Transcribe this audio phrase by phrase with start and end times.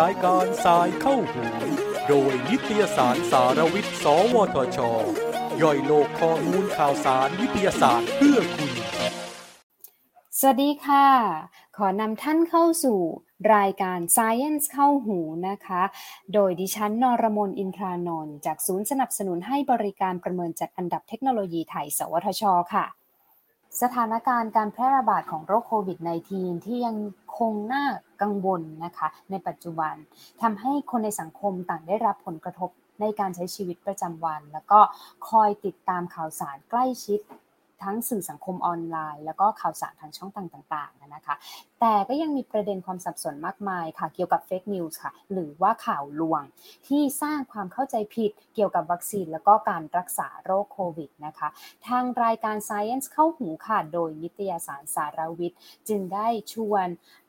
[0.00, 1.44] รายการสายเข้าหู
[2.08, 4.78] โดยนิตยสารสารวิทย์ สวทช
[5.62, 8.72] ย่อยโลกข้อมูลข่าวสารวิทยาศาสตร์เพื่อคุณ
[10.38, 11.08] สวัสดีค่ะ
[11.76, 13.00] ขอนำท่านเข้าสู่
[13.56, 15.82] รายการ Science เข้าหูนะคะ
[16.34, 22.42] โดยดิฉันนรมนอินทรานนท์จากศูนย์สนับสนุนให้บริการประเมินจัดอันดับเทคโนโลยีไทย สวทช
[22.74, 22.86] ค่ะ
[23.80, 25.98] สถานการณ์การแพร่ระบาดของโรคโควิด
[26.32, 26.96] -19 ที่ยัง
[27.38, 27.84] คงน่า
[28.22, 29.94] กังวลนะคะในปัจจุบัน
[30.42, 34.80] ทำให้คนในสังคมต่างได้รับผลกระทบในการใช้ชีวิตประจำวัน แล้วก็
[35.28, 37.20] คอยติดตามข่าวสารใกล้ชิด
[37.84, 41.34] ทั้งสื่อสังคมออนไลน์ แล้วก็ข่าวสารทางช่องทางต่างๆนะคะ
[41.80, 46.42] แต่ก็ยังมีประเด็นความสับสนมากมายค่ะ เกี่ยวกับ fake news ค่ะ หรือว่าข่าวลวง
[46.88, 51.48] ที่สร้างความเข้าใจผิดเกี่ยวกับวัคซีน แล้วก็การรักษาโรคโควิดนะคะ
[51.88, 56.86] ทางรายการ Science เข้าหูค่ะ โดยนิตยสารสารวิทย์ จึงได้ชวน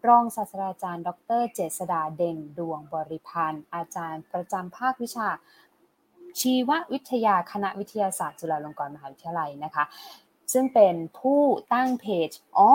[0.07, 1.09] รองศาสตราจารย์ ด
[1.39, 5.29] ร เจษดาเด่นดวงบริพันธ์ อาจารย์ประจำภาควิชา
[6.41, 9.83] ชีววิทยาคณะวิทยาศาสตร์จุฬาลงกรณ์มหาวิทยาลัยนะคะ
[10.53, 11.41] ซึ่งเป็นผู้
[11.73, 12.71] ตั้งเพจอ๋อ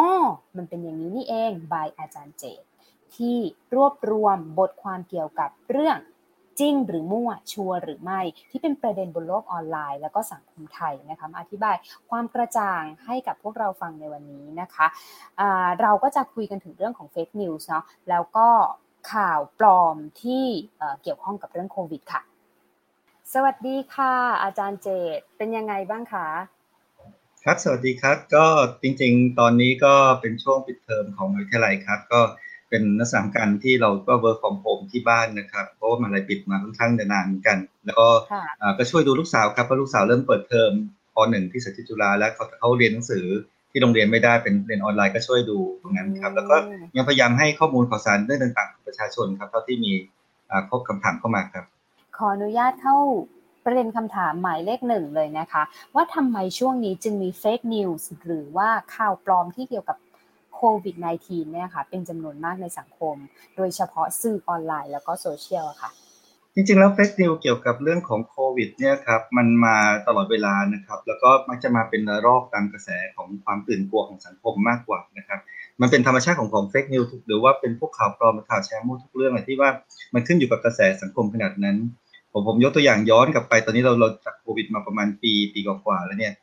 [0.57, 2.63] มันเป็นอย่างนี้นี่เองบายอาจารย์เจต
[3.15, 3.37] ที่
[3.75, 5.99] รวบรวมบทความเกี่ยวกับเรื่อง
[6.61, 11.77] จริงหรือมั่วชัวร์หรือไม่ ที่เป็นประเด็นบนโลกออนไลน์ แล้วก็สังคมไทยนะคะมาอธิบาย
[12.11, 18.49] ความกระจ่างให้กับพวกเราฟังในวันนี้นะคะะเราก็จะคุยกันถึงเรื่องของเฟกนิวส์เนาะแล้วก็
[19.13, 20.45] ข่าวปลอมที่
[21.03, 22.23] เกี่ยวข้องกับเรื่องโควิดค่ะ
[23.35, 26.27] สวัสดีค่ะ อาจารย์เจตเป็นยังไงบ้างคะ
[27.51, 28.47] ครับ สวัสดีครับ ก็
[28.83, 32.21] จริงๆ ตอนนี้ก็เป็นช่วงปิดเทอมของวิทยาลัยครับ ก็
[32.71, 38.09] เป็นนักศึกษาการที่เราก็ work from home ที่บ้านนะครับ เพราะว่ามันอะไรปิดมาค่อนข้างนานเหมือนกัน แล้วก็
[38.79, 40.71] ก็ช่วยดูลูกสาวครับ เพราะลูกสาวเริ่มเปิดเทอม
[41.15, 43.27] ปหนึ่งที่สถิตจุฬาแล้วเขาเขาเรียนหนังสือ
[43.71, 46.57] ที่โรงเรียนไม่ได้เป็นเรียนออนไลน์ก็ช่วยดูตรงนั้นครับ แล้วก็
[46.97, 49.93] ยังพยายามให้ข้อมูลข่าวสารเรื่องต่างๆของประชาชนครับเท่าที่มี
[50.69, 51.65] ครบคำถามเข้ามาครับ
[52.17, 52.97] ขออนุญาตเข้า
[53.71, 55.63] ประเด็นคำถามหมายเลขหนึ่งเลยนะคะ
[55.95, 59.97] ว่าทำไมช่วงนี้จึงมีเฟกนิวส์หรือว่าข่าวปลอมที่เกี่ยวกับ
[60.55, 63.17] โควิด -19 เนี่ยค่ะเป็นจำนวนมากในสังคม
[63.57, 65.91] โดยเฉพาะสื่อออนไลน์แล้วก็โซเชียลค่ะ
[66.55, 69.77] จริงๆแล้วเฟกนิวเกี่ยวกับเรื่องของโควิดเนี่ยครับมันมา
[70.07, 75.41] ตลอดเวลานะครับ แล้วก็มักจะมาเป็นระลอกตามกระแสของความตื่นกลัวของสังคมมากกว่านะครับ
[75.81, 79.71] มันเป็นธรรมชาติของของเฟกนิวหรือว่าเป็นพวกข่าวปลอมข่าวแชร์มั่วทุกเรื่องอะไรที่ว่า
[80.15, 81.77] มันขึ้นอยู่กับกระแสสังคมขนาดนั้น
[82.33, 86.35] ผมผมยกตัวอย่างย้อนกลับไป ตอนนี้เราเราจากโควิดมาประมาณปีปีกว่าๆแล้วเนี่ย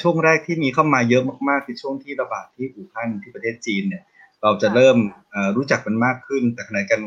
[0.00, 4.02] ช่วงแรกที่มีเข้ามาเยอะมากๆคือช่วงที่ระบาดที่อู่ฮั่นที่ประเทศจีนเนี่ย
[4.42, 4.96] เราจะเริ่ม
[5.56, 7.00] รู้จักมันมากขึ้น แต่ขณะกัน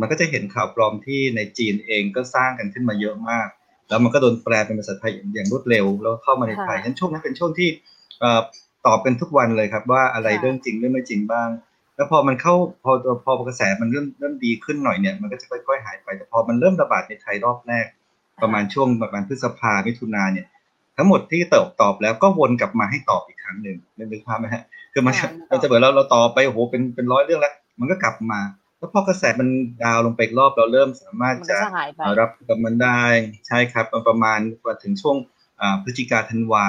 [0.00, 3.48] มันก็จะเห็นข่าวปลอมที่ในจีนเองก็สร้างกันขึ้นมาเยอะมาก
[3.88, 7.68] แล้วมันก็โดนแปลเป็นภาษาไทยอย่างรวดเร็ว แล้วเข้ามาในไทยฉะนั้นช่วงนั้นเป็นช่วงที่
[8.86, 11.48] ตอบกันทุกวันเลยครับว่าอะไรเรื่องจริงเรื่องไม่จริงบ้าง
[11.98, 12.54] แล้วพอมันเข้า
[12.84, 12.92] พอ
[13.24, 17.86] พอกระแสมันเริ่มเริ่มดีขึ้นหน่อยเนี่ยมันก็จะค่อยๆหายไปแต่พอมันเริ่มระบาดในไทยรอบแรก
[18.42, 20.46] ประมาณช่วงประมาณพฤษภามิถุนาเนี่ย
[20.96, 25.14] ทั้งหมดที่ตอบตอบแล้วก็วนกลับมาให้ตอบอีกครั้งหนึ่งนึกภาพไหมฮะคือมัน
[25.48, 28.40] เราจะเบิดเราเราตอบไปโอ้โหเป็นเป็นร้อยเรื่องแล้ว มันก็กลับมา
[28.78, 29.48] แล้วพอกระแสมัน
[29.84, 31.58] ดาวลงไปรอบเราเริ่มสามารถจะ
[32.20, 33.02] รับกับมันได้
[33.48, 34.38] ใช่ครับประมาณ
[34.82, 35.16] ถึงช่วง
[35.82, 36.66] พฤศจิกาธันวา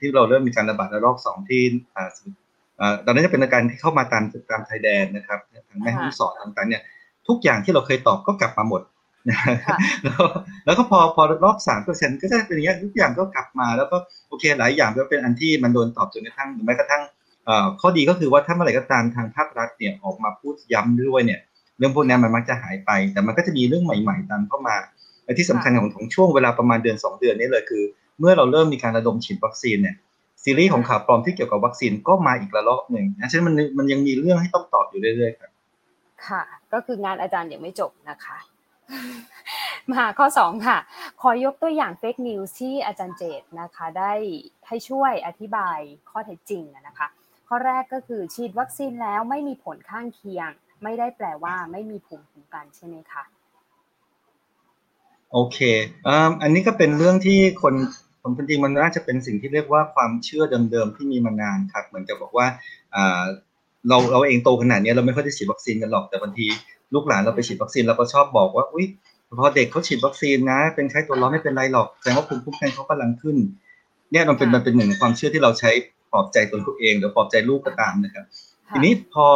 [0.00, 1.62] ที่เราเริ่มมีการระบาดระลอกสองที่
[3.04, 5.38] ตอนนั้นจะเป็นอาการที่เข้ามาตามตามไทยแดนนะครับ
[5.68, 6.82] ทางแม่ฮ่องสอนต่างๆเนี่ย
[7.28, 8.82] ทุกอย่างที่เราเคยตอบก็กลับมาหมด
[10.04, 10.22] แล้ว
[10.64, 13.96] แล้วก็พอพอรอบสามเปอร์เซ็นก็จะเป็นอย่างนี้ทุกอย่างก็กลับมา แล้วก็
[14.28, 17.02] โอเคหลายอย่างก็เป็นอันที่มันโดนตอบจนกระทั่งแม้กระทั่ง
[17.80, 21.40] ข้อดีก็คือว่าถ้าเมื่อไหร่ก็ตามทางภาครัฐเนี่ยออกมาพูดย้ำด้วยเนี่ย
[21.78, 24.76] เรื่องพวกนี้มันมักจะหายไป แต่มันก็จะมีเรื่องใหม่ ๆ ตามเข้ามา
[25.24, 27.82] และที่สำคัญของของช่วงเวลาประมาณเดือน 2 เดือนนี้เลยคือ
[28.18, 29.96] เมื่อเราเริ่มมีการระดมฉีดวัคซีนเนี่ย
[30.44, 35.50] ซีรีส์ของข่าวปลอมที่เกี่ยวกับวัคซีนก็มาอีกระลอกหนึ่งนะฉะนั้นมันมันยังมีเรื่องให้ต้องตอบอยู่เรื่อยๆครับ
[36.28, 36.42] ค่ะ
[36.72, 38.38] ก็คืองานอาจารย์ยังไม่จบนะคะ
[39.92, 40.78] มาข้อ2ค่ะ
[41.20, 44.12] ขอยกตัวอย่างเฟกนิวส์ที่อาจารย์เจตนะคะ ได้
[44.68, 45.78] ให้ช่วยอธิบาย
[46.10, 47.08] ข้อเท็จจริงนะคะ
[47.48, 50.48] ข้อแรกก็คือฉีดวัคซีนแล้วไม่มีผลข้างเคียง
[50.82, 53.22] ไม่ได้แปลว่าไม่มีภูมิคุ้มกันใช่ไหมคะ
[55.32, 55.58] โอเค
[56.42, 57.74] อันนี้ก็เป็นเรื่องที่คน
[58.22, 62.46] ผมจริงมันน่าจะเป็นสิ่งที่เรียกว่าความเชื่อเดิมๆที่มีมานานครับเหมือนกับบอกว่า
[63.88, 66.46] เราเราเองโตขนาดนี้เราไม่ค่อยได้ฉีดวัคซีนกันหรอกแต่บางที
[66.94, 68.86] ลูกหลานเราไปฉีดวัคซีนเราก็ชอบบอกว่าอุ้ย
[69.38, 73.36] พอเด็กเขาฉีดวัคซีนนะ เป็นไข้ตัวร้อนไม่เป็นไรหรอกแสดงว่าภูมิคุ้มกันเขากำลังขึ้น
[74.12, 75.70] เนี่ยมันเป็นมันเป็นหนึ่งความเชื่อที่เราใช้
[76.12, 78.24] ปลอบใจตนเขาเองหรือปลอบใจลูกก็ตามนะครับ
[78.70, 79.26] ทีนี้พอ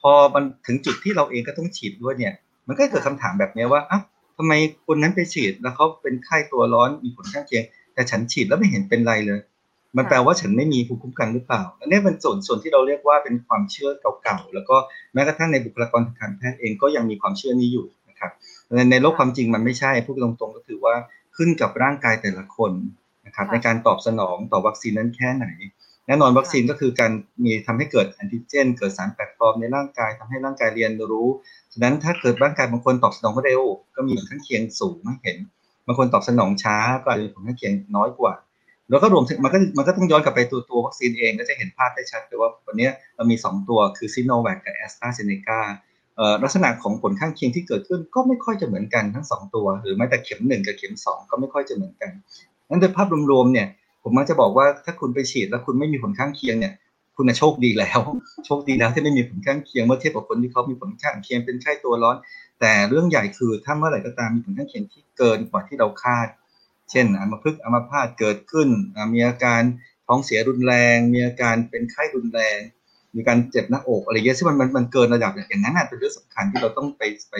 [0.00, 2.34] พอมันถึงจุดที่เราเองก็ต้องฉีดด้วยเนี่ย
[2.68, 4.00] มันก็เกิดคำถามแบบนี้ว่าอะ
[4.36, 4.52] ทำไม
[4.86, 7.64] คนนั้นไปฉีดแล้วเขาเป็นไข้ตัวร้อนมีผลข้างเคียง
[8.00, 9.40] แต่ฉันฉีดแล้วไม่เห็นเป็นไรเลย
[9.96, 13.90] มันแปลว่าฉันไม่มีภูมิคุ้มกันหรือเปล่าอันนี้เป็นส่วนส่วนที่เราเรียกว่าเป็นความเชื่อ
[14.22, 14.76] เก่าๆแล้วก็
[15.14, 18.30] แม้กระทั่งในบุคลากรทางการแพทย์เองก็ยังมีความเชื่อนี้อยู่นะครับ
[18.74, 20.94] ในในโลกความจริงมันไม่ใช่พูดตรงๆ ก็คือว่า
[21.36, 22.72] ขึ้นกับร่างกายแต่ละคน
[23.26, 25.46] นะครับในการตอบสนองต่อวัคซีนนั้นแค่ไหน
[26.06, 27.12] แน่นอนวัคซีนก็คือการ
[27.44, 31.28] มีทำให้เกิดแอนติเจน เกิดสารแปลกปลอมในร่างกายทำให้ร่างกายเรียนรู้
[31.72, 33.62] ฉะนั้นถ้าเกิดร่างกายบางคนตอบสนองเร็ว
[33.96, 35.38] ก็มีผลข้างเคียงสูงไม่เห็น
[35.90, 38.32] บางคนตอบสนองช้าก็อาจจะมีผลข้างเคียงน้อยกว่า
[38.90, 45.60] แล้วก็รวมถึงมันก็มันก็ต้องย้อนกลับไปตัวตัววัคซีนเองก็จะเห็นภาพได้ชัดเลยว่าวันนี้เรามี 2 ตัวคือซิโนแวคกับแอสตราเซเนกา
[46.42, 52.10] ลักษณะของผลข้างเคียงที่เกิดขึ้นก็ไม่ค่อยจะเหมือนกันทั้ง 2 ตัว หรือแม้แต่เข็ม 1 กับเข็ม 2 ก็ไม่ค่อยจะเหมือนกัน
[52.68, 53.66] นั้นโดยภาพรวมๆเนี่ย
[54.02, 56.72] ผมมักจะบอกว่าถ้าคุณไปฉีดแล้วคุณไม่มีผลข้างเคียงเนี่ย
[57.20, 58.00] คุณโชคดีแล้ว
[58.46, 62.16] โชคดีแล้วที่ไม่มีผลข้างเคียงเมื่อเทียบกับคนที่เขามีผลข้างเคียงเป็นไข้ตัวร้อน
[62.60, 66.28] แต่เรื่องใหญ่คือถ้าเมื่อไหร่ก็ตามมีผลข้างเคียงที่เกินกว่าที่เราคาด
[66.90, 68.68] เช่นอัมพฤกษ์อัมพาตเกิดขึ้น
[69.12, 69.62] มีอาการ
[70.06, 72.58] ท้องเสียรุนแรง มีอาการเป็นไข้รุนแรง
[73.16, 77.36] มีการเจ็บหน้าอกอะไรเงี้ยซึ่งมันมันมันเกินระดับอย่างนั้นเป็นเรื่องสำคัญที่เราต้องไปไป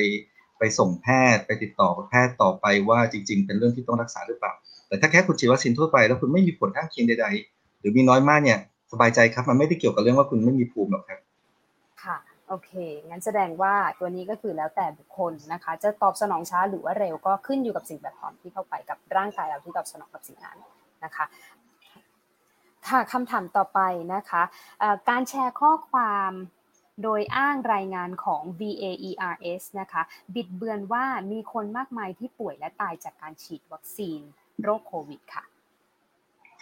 [0.58, 4.52] ไปส่งแพทย์ไปติดต่อกับแพทย์ต่อไปว่าจริง ๆ เป็นเรื่องที่ต้องรักษาหรือเปล่า
[4.88, 8.58] แต่ถ้าแค่คุณฉีดวัคซีนทั่วไปแล้วคุณไม่มีผลข้างเคียงใด ๆ หรือมีน้อยมากเนี่ย
[8.92, 11.20] สบายใจครับ มันไม่ได้เกี่ยวกับเรื่องว่าคุณไม่มีภูมิหรอกครับ
[12.04, 12.16] ค่ะ
[12.48, 12.70] โอเค
[13.08, 20.58] งั้นแสดงว่าตัวนี้ก็คือแล้วแต่บุคคลนะคะ จะตอบสนองช้าหรือว่าเร็วก็ขึ้นอยู่กับสิ่งแวดล้อมที่เข้าไปกับร่างกายเราที่ตอบสนองกับสิ่งนั้น
[21.04, 21.24] นะคะ
[22.88, 23.80] ค่ะคำถามต่อไป
[24.14, 24.42] นะคะ
[25.08, 26.32] การแชร์ข้อความ
[27.02, 30.02] โดยอ้างรายงานของ VAERS นะคะ
[30.34, 34.20] บิดเบือนว่ามีคนมากมายที่ป่วยและตายจากการฉีดวัคซีน
[34.62, 35.44] โรคโควิดค่ะ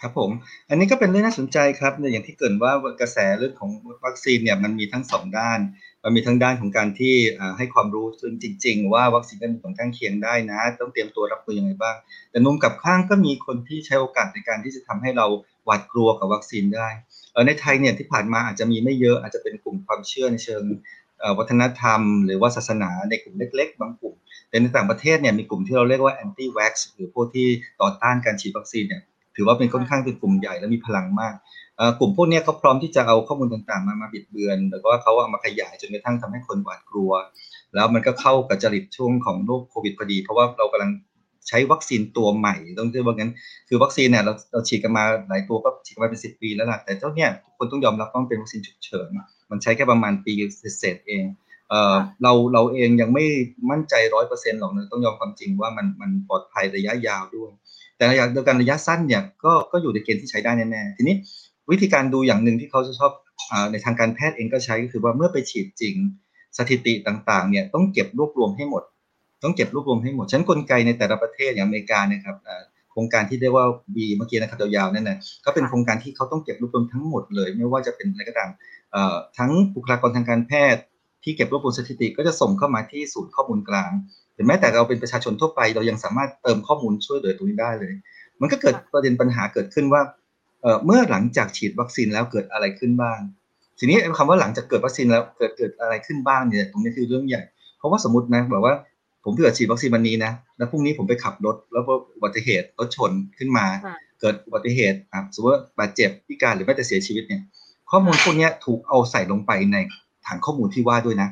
[0.01, 0.31] ครับผม
[0.69, 3.71] อันนี้ก็เป็นเรื่องน่าสนใจครับอย่างที่เกิดว่ากระแสเรื่องของ
[4.05, 5.59] วัคซีนเนี่ยมันมีทั้งสองด้าน
[6.03, 7.15] มันมีทั้งด้านของการที่
[7.57, 11.95] ให้ความรู้ซึ่งจริง ๆ ว่าวัคซีนนั้นมีผลข้างเคียงได้นะ ต้องเตรียมตัวรับมือยังไงบ้าง
[12.31, 15.27] แต่นุมกับข้างก็มีคนที่ใช้โอกาสในการที่จะทำให้เรา
[15.65, 16.89] หวาดกลัวกับวัคซีนได้
[17.47, 20.63] ในไทยเนี่ยที่ผ่านมาอาจจะมีไม่เยอะอาจจะเป็นกลุ่มความเชื่อในเชิง
[21.37, 24.15] วัฒนธรรม หรือว่าศาสนาในกลุ่มเล็ก ๆ บางกลุ่ม
[24.49, 27.47] แต่ในต่างประเทศเนี่ยมีกลุ่มที่เราเรียกว่า anti vax หรือพวกที่
[27.81, 29.03] ต่อต้านการฉีดวัคซีนเนี่ย
[29.39, 31.33] ถือว่าเป็นค่อนข้างเป็นกลุ่มใหญ่และมีพลังมาก
[31.99, 37.11] กลุ่มพวกนี้เขาพร้อมที่จะเอาข้อมูลต่างๆ มามาบิดเบือนแล้วก็เขาเอามาขยายจนกระทั่งทำให้คนหวาดกลัว
[37.75, 40.91] แล้วมันก็เข้ากับจริตช่วงของโรคโควิดพอดี เพราะว่าเรากำลัง
[41.47, 43.31] ใช้วัคซีนตัวใหม่ต้องเรียกว่างั้น
[43.69, 49.09] คือวัคซีนเนี่ยเราเราฉีดกันมาหลายตัวก็ฉีดกันมาเป็นสิบปีแล้วล่ะแต่เจ้าเนี่ยทุกคนต้องยอมรับว่ามันเป็นวัคซีนฉุกเฉิน
[49.49, 50.33] มันใช้แค่ประมาณปี
[50.79, 51.25] เศษเอง
[51.69, 53.25] เออเราเราเองยังไม่
[53.71, 57.51] มั่นใจร้อยเปอร์เซ็นต์หรอกนะต้องยอมความจริงว่ามันมันปลอดภัยระยะยาวด้วย
[57.99, 61.15] แต่ระยะเดียวกันระยะสั้นเนี่ยก็ก็อยู่ในเกณฑ์ที่ใช้ได้แน่ๆทีนี้
[61.71, 63.11] วิธีการดูอย่างหนึ่งที่เขาจะชอบ
[63.51, 65.95] อในทางการแพทย์เองก็ใช้ก็คือว่าเมื่อไปฉีดจริง
[66.57, 68.83] สถิติต่างๆเนี่ยต้องเก็บรวบรวมให้หมด
[69.43, 72.35] ต้องเก็บรวบรวมให้หมดฉันนกลไกในแต่ละประเทศอย่างอเมริกานะครับ
[72.91, 73.65] โครงการที่เรียกว่า
[73.95, 78.49] B เมื่อกี้นะครับยาวๆนั่นนะก็เป็นโครงการที่เขาต้องเก็บรวบรวมทั้งหมดเลย ไม่ว่าจะเป็นอะไรก็ตาม
[79.37, 80.81] ทั้งบุคลากรทางการแพทย์
[81.23, 83.91] ที่เก็บรวบรวมสถิติก็จะส่งเข้ามาที่ศูนย์ข้อมูลกลาง
[84.39, 87.93] รือแม้แต่เราเป็นประชาชนทั่วไป เรายังสามารถเติมข้อมูลช่วยเหลือตรงนี้ได้เลย
[88.41, 90.01] มันก็เกิดประเด็นปัญหาเกิดขึ้นว่า
[90.85, 93.19] เมื่อหลังจากฉีดวัคซีนแล้วเกิดอะไรขึ้นบ้าง
[93.79, 97.41] ทีนี้คำว่าหลังจากเกิดวัคซีนแล้วเกิดเกิดอะไรขึ้นบ้างเนี่ยตรงนี้คือเรื่องใหญ่
[97.77, 98.75] เพราะว่าสมมตินะบอกว่า
[99.25, 101.83] ผมเกิดฉีดวัคซีนวันนี้นะแล้วพรุ่งนี้ผมไปขับรถแล้ว
[102.15, 103.65] อุบัติเหตุรถชนขึ้นมา
[104.21, 107.41] เกิดอุบัติเหตุอะสมมติว่าบาดเจ็บพิการหรือแม้แต่เสียชีวิตเนี่ย
[107.91, 109.77] ข้อมูลพวกนี้ถูกเอาใส่ลงไปใน
[110.25, 111.29] ฐานข้อมูลที่ว่าด้วยนะ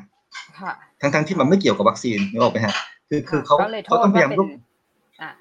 [1.00, 2.74] ทั้งทั้งที่มันไม่เกี่ยวกับวัคซีนนึกออกไหมฮะ
[3.08, 4.48] คือคือเขาเขาต้องพยายามรวบ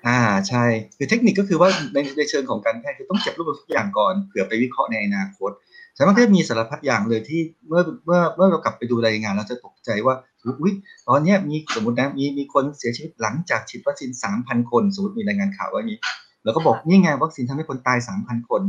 [0.08, 0.20] อ่า
[0.50, 0.66] ใช่
[0.98, 5.52] คือเทคนิคก็คือว่าในในเชิงของการแพทย์คือต้องเก็บรวบรวมทุกอย่างก่อนเผื่อไปวิเคราะห์ในอนาคต
[5.96, 10.16] แต่มันก็มีสารพัดอย่างเลยที่เมื่อเมื่อเมื่อเรากลับไปดูรายงานเราจะตกใจว่า
[10.62, 10.74] อุ้ย
[11.08, 15.98] ตอนนี้มีสมมตินะมีมีคนเสียชีวิตหลังจากฉีดวัคซีนสามพันคน สมมติมีรายงานข่าวว่านี้
[16.44, 18.62] แล้วก็บอกนี่ไงวัคซีนทำให้คนตายสามพันคน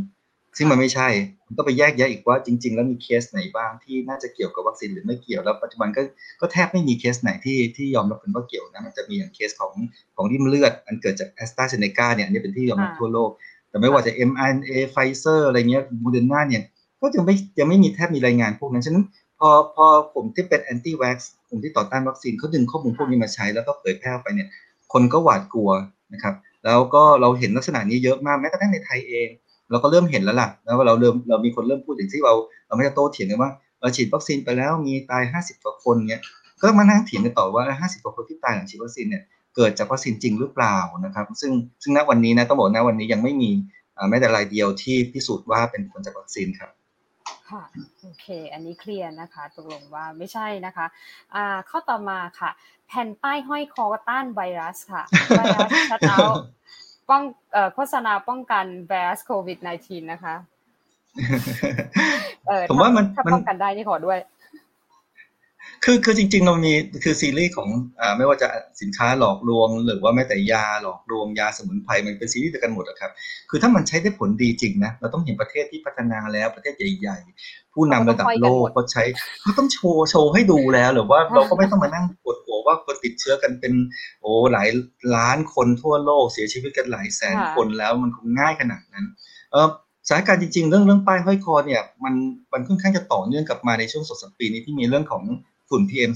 [0.58, 1.08] ซึ่งมันไม่ใช่
[1.46, 6.02] มันต้องไปแยกแยะอีกว่าจริง ๆ แล้วมีเคสไหนบ้างที่น่าจะเกี่ยวกับวัคซีนหรือไม่เกี่ยวแล้วปัจจุบันก็
[6.40, 9.72] ก็แทบไม่มีเคสไหนที่ที่ยอมรับเป็นว่าเกี่ยวนะมันจะมีอย่างเคสของ
[10.16, 13.30] ของลิ่มเลือด อันเกิดจากแอสตราเซเนกาเนี่ยอันนี้เป็นที่ยอมรับทั่วโลก
[13.70, 16.62] แต่ไม่ว่าจะ mRNA ไฟเซอร์อะไรเงี้ยโมเดอร์นาเนี่ย
[17.00, 19.04] ก็ยังไม่ยังไม่มีแทบมีรายงานพวกนั้นฉะนั้น
[19.38, 24.48] พอพอกลุ่มที่เป็น anti-vax กลุ่มที่ต่อต้านวัคซีนเขาดึงข้อมูลพวกนี้มาใช้แล้วก็เผยแพร่ไปเนี่ย
[24.92, 25.70] คนก็หวาดกลัว
[26.12, 26.34] นะครับ
[26.64, 29.28] แล้วก็เราเห็นลักษณะนี้เยอะมากแม้กระทั่งในไทยเอง
[29.70, 32.34] เราก็เริ่มเห็นแล้วล่ะแล้วว่าเราเริ่มเรามีคนเริ่มพูดถึงที่เรา
[32.66, 36.22] เราไม่จะโต้เถียงกันว่าเราฉีดวัคซีนไปแล้วมีตาย 50กว่าคนเนี้ย
[36.60, 39.22] ก็มานั่งเถียงกันต่อว่า 50กว่าคนที่ตายหลังฉีดวัคซีนเนี่ย
[39.56, 43.50] เกิดจากวัคซีนจริงหรือเปล่านะครับ ซึ่งซึ่งณวันนี้นะต้องบอกนะวันนี้ยังไม่มี
[44.08, 46.70] แม้แต่รายเดียวที่พิสูจน์ว่าเป็นผลจากวัคซีนครับ
[47.50, 47.62] ค่ะ
[48.02, 50.86] โอเค อันนี้เคลียร์นะคะตกลงว่าไม่ใช่นะคะ
[51.34, 52.50] อ่าข้อต่อมาค่ะ
[52.88, 55.02] แผ่นป้ายห้อยคอต้านไวรัสค่ะ
[55.38, 56.18] ไวรัสชัดเอา
[57.10, 57.22] ป้อง
[57.74, 60.34] โฆษณาป้องกันแวสโควิด -19 นะคะ
[62.70, 64.20] ผมว่ามันถ้าป้องกันได้นี่ขอด้วย
[65.84, 66.72] คือคือจริงๆเรามี
[67.04, 67.68] คือซีรีส์ของ
[68.00, 68.48] อ่าไม่ว่าจะ
[68.80, 73.10] สินค้าหลอกลวง หรือว่าแม้แต่ยาหลอกลวงยาสมุนไพรมันเป็นซีรีส์เดียวกันหมดอะครับ
[73.50, 79.02] คือถ้ามันใช้ได้ผลดีจริงนะเราต้องเห็นประเทศที่พัฒนาแล้วประเทศใหญ่ ๆ ผู้นำระดับโลกก็ใช้
[79.42, 83.72] เขาต้องโชว์โชว์ให้ดูแล้ว หรือว่าเราก็ไม่ต้องมานั่งปวดหั วว่าคนติดเชื้อกันเป็น
[84.20, 84.68] โอ้หลาย
[85.16, 89.06] ล้านคนทั่วโลกเสียชีวิตกันหลายแสนคนแล้วมันคงง่ายขนาดนั้น
[89.52, 89.68] เออ
[90.08, 92.14] สถานการณ์จริงๆ เรื่องเรื่องป้ายห้อยคอเนี่ยมัน
[92.52, 95.22] มันค่อนข้างจะต่อเนื่องกับมาในช่วงสดสัปปีนี้ที่มีเรื่องของ
[95.68, 96.12] ฝุ่น PM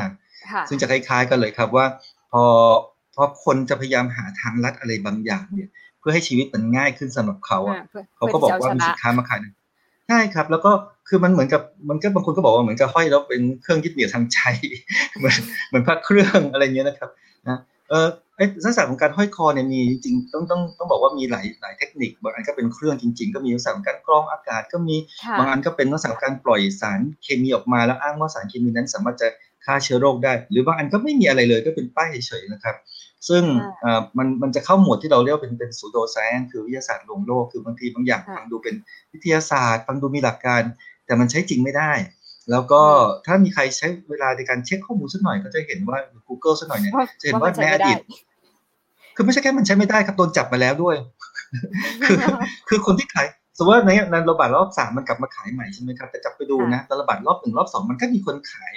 [0.00, 1.86] 2.5 ซึ่งจะคล้ายๆกันเลยครับว่า
[2.32, 2.44] พอ
[3.14, 5.68] พอคนจะพยายามหาทางลัดอะไรบางอย่างเนี่ย
[5.98, 7.76] เพื่อให้ชีวิตมันง่ายขึ้นสำหรับเขาอะ
[8.16, 9.40] เขาก็บอกว่ามีสินค้ามาขาย
[10.08, 10.72] ใช่ครับ แล้วก็
[11.10, 14.38] คือมันเหมือนกับมันก็บางคนก็บอกว่าเหมือนกับห้อยแล้วเป็นเครื่องยึดเหนี่ยวทางใจ
[15.18, 15.38] เหมือน
[15.68, 17.10] เหมือนพระเครื่องอะไรเงี้ยนะครับ
[17.48, 17.58] นะ
[17.90, 24.96] เออไอ้ลักษณะของการห้อยคอเนี่ยมีจริงต้องต้องต้องบอกว่ามีหลายหลายเทคนิคบางอันก็เป็นเครื่องจริง ๆ ก็มีลักษณะของการกรองอากาศก็มี
[25.38, 29.28] บางอันก็เป็นลักษณะของการปล่อยสารเคมีออกมาแล้วอ้างว่าสารเคมีนั้นสามารถจะ
[29.64, 32.76] ฆ่าเชื้อโรคได้ หรือบางอันก็ไม่มีอะไรเลยก็เป็นป้ายเฉยๆนะครับ
[33.28, 33.42] ซึ่ง
[34.18, 38.74] มันมันจะเข้าหมวดที่เราเรียกเป็นเป็นสูโดไซน์คือวิทยาศาสตร์ลวงโลกคือบางทีบางอย่างฟังดูเป็น
[39.12, 40.62] วิทยาศาสตร์ฟังดูมีหลักการ
[41.10, 41.92] แต่มันใช้จริงไม่ได้
[42.50, 42.82] แล้วก็
[43.26, 47.98] ถ้ามีใครใช้เวลาในการเช็คข้อมูลสักหน่อยก็จะเห็นว่า Google สักหน่อยเนี่ยจะเห็นว่าในอดีต
[49.14, 50.96] คือไม่ใช่แค่มันใช้ไม่ได้ครับโดนจับมาแล้วด้วย
[52.04, 52.16] คือ
[52.68, 53.26] คือคนที่ขาย
[53.56, 58.74] สมมติว่าในในระบาดรอบสามมันกลับมาขายใหม่ใช่ไหมครับแต่จับไปดูนะระบาดรอบหนึ่งรอบสองมันก็มีคนขาย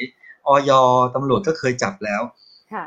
[0.47, 0.71] ออย
[1.15, 2.21] ตำรวจก็เคยจับแล้ว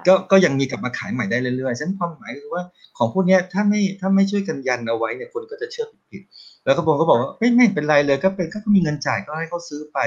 [0.06, 2.62] ก็ก็ยังมีกลับมาขายใหม่ได้เรื่อยๆฉะนั้นความหมายคือว่า
[2.98, 9.98] ของพวกนี้ถ้าไม่ถ้าไม่ช่วยกันยันเอาไว้เนี่ยคนก็จะเชื่อผิดๆ แล้วก็บงก็บอกว่าไม่ไม่เป็นไรเลยก็เป็นก็มีเงินจ่ายก็ให้เขาซื้อไป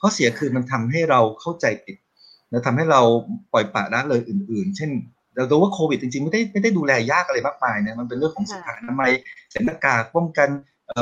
[0.00, 1.96] ข้อเสียคือมันทำให้เราเข้าใจผิด
[2.50, 3.00] แล้วทำให้เรา
[3.52, 4.90] ปล่อยปละละเลยอื่น ๆ เช่น
[5.36, 9.10] เราดูว่าโควิดจริงๆไม่ได้ไม่ได้ดูแลยากอะไรมากมายนะมันเป็นเรื่องของสุขอนามัย
[9.50, 10.48] ใส่หน้ากากป้องกัน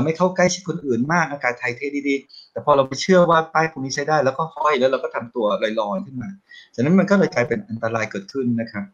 [0.04, 6.28] ไม่เข้าใกล้ชิดคนอื่นมากอากาศไทยเทดีๆ แต่พอเราไปเชื่อว่าป้ายพวกนี้ใช้ได้แล้วก็ห้อยแล้วเราก็ทำตัวลอยๆขึ้นมา
[6.74, 8.84] ฉะนั้นมันก็เลยกลายเป็นอันตรายเกิดขึ้นนะครับ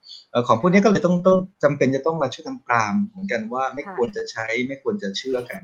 [0.49, 5.63] ของพวกนี้ก็เลยต้องต้องจำเป็นจะต้องมาช่วยกันปรามเหมือนกันว่าไม่ควรจะใช้ไม่ควรจะเชื่อกัน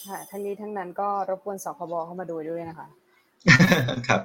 [0.00, 2.88] ค่ะทั้งนี้ทั้งนั้นก็รบกวนสคบเข้ามาดูด้วยนะคะ
[4.08, 4.22] ครับ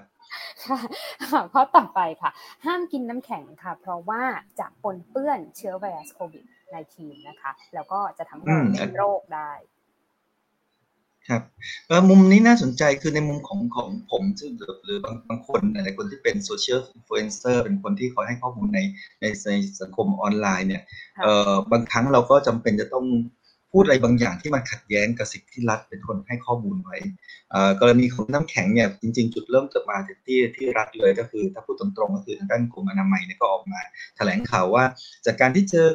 [1.53, 2.29] ข้อต่อไปค่ะ
[2.65, 4.23] ห้ามกินน้ำแข็งค่ะ เพราะว่า
[4.59, 6.43] จะปนเปื้อนเชื้อไวรัสโควิด
[6.85, 8.47] -19 นะคะ แล้วก็จะทำให้
[8.79, 9.51] เป็นโรคได้
[11.27, 11.41] ครับ
[11.87, 14.51] เออมุมนี้น่าสนใจคือในมุมของของผมซึ่ง
[14.85, 18.79] หรือบางบางคนหลายคนที่เป็น social influencer เป็นคนที่คอยให้ข้อมูลใน
[19.21, 20.83] ในในสังคมออนไลน์เนี่ย
[21.23, 23.05] เออบางครั้งเราก็จำเป็นจะต้อง
[23.79, 26.97] พูดอะไรบางอย่างที่มันขัดแย้งกับสิ่งที่รัฐเป็นคนให้ข้อมูลไว้
[27.79, 33.79] กรณีของน้ำแข็งเนี่ยจริง ๆ จุดเริ่มเกิดมาจากที่ที่รัฐเลยก็คือ ถ้าพูดตรงๆก็คือทางด้านกรมอนามัยเนี่ยก็ออกมา
[34.17, 34.83] แถลงข่าวว่า
[35.25, 35.87] จากการที่เจอ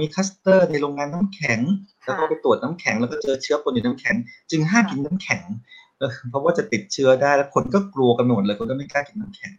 [0.00, 1.60] มีคัสเตอร์ในโรงงานน้ำแข็ง
[2.04, 4.14] แล้วก็ไปตรวจน้ำแข็งแล้วก็เจอเชื้อปนอยู่น้ำแข็ง
[4.50, 5.42] จึงห้ามกินน้ำแข็ง
[6.30, 9.52] เพราะว่าจะติดเชื้อได้แล้วคนก็กลัวกันหมดเลยคนก็ไม่กล้ากินน้ำแข็ง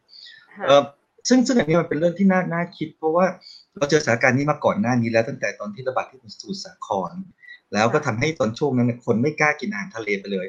[1.27, 3.25] ซึ่งซึ่งอันนี้มันเป็นเรื่องที่น่าน่าคิด เพราะว่า
[3.77, 7.11] เราเจอสถานการณ์นี้มาก่อนหน้านี้แล้วตั้งแต่ตอนที่ระบาดที่สมุทรสาคร
[7.73, 10.47] แล้วก็ทำให้ตอนช่วงนั้นคนไม่กล้ากินอาหารทะเลไปเลย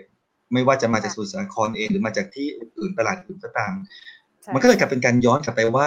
[0.53, 3.73] ไม่ว่าจะมาจากสุสานครเองหรือมาจากที่อื่นตลาดอื่นก็ตาม
[4.53, 5.87] มันก็เลยกลายเป็นการย้อนกลับไปว่า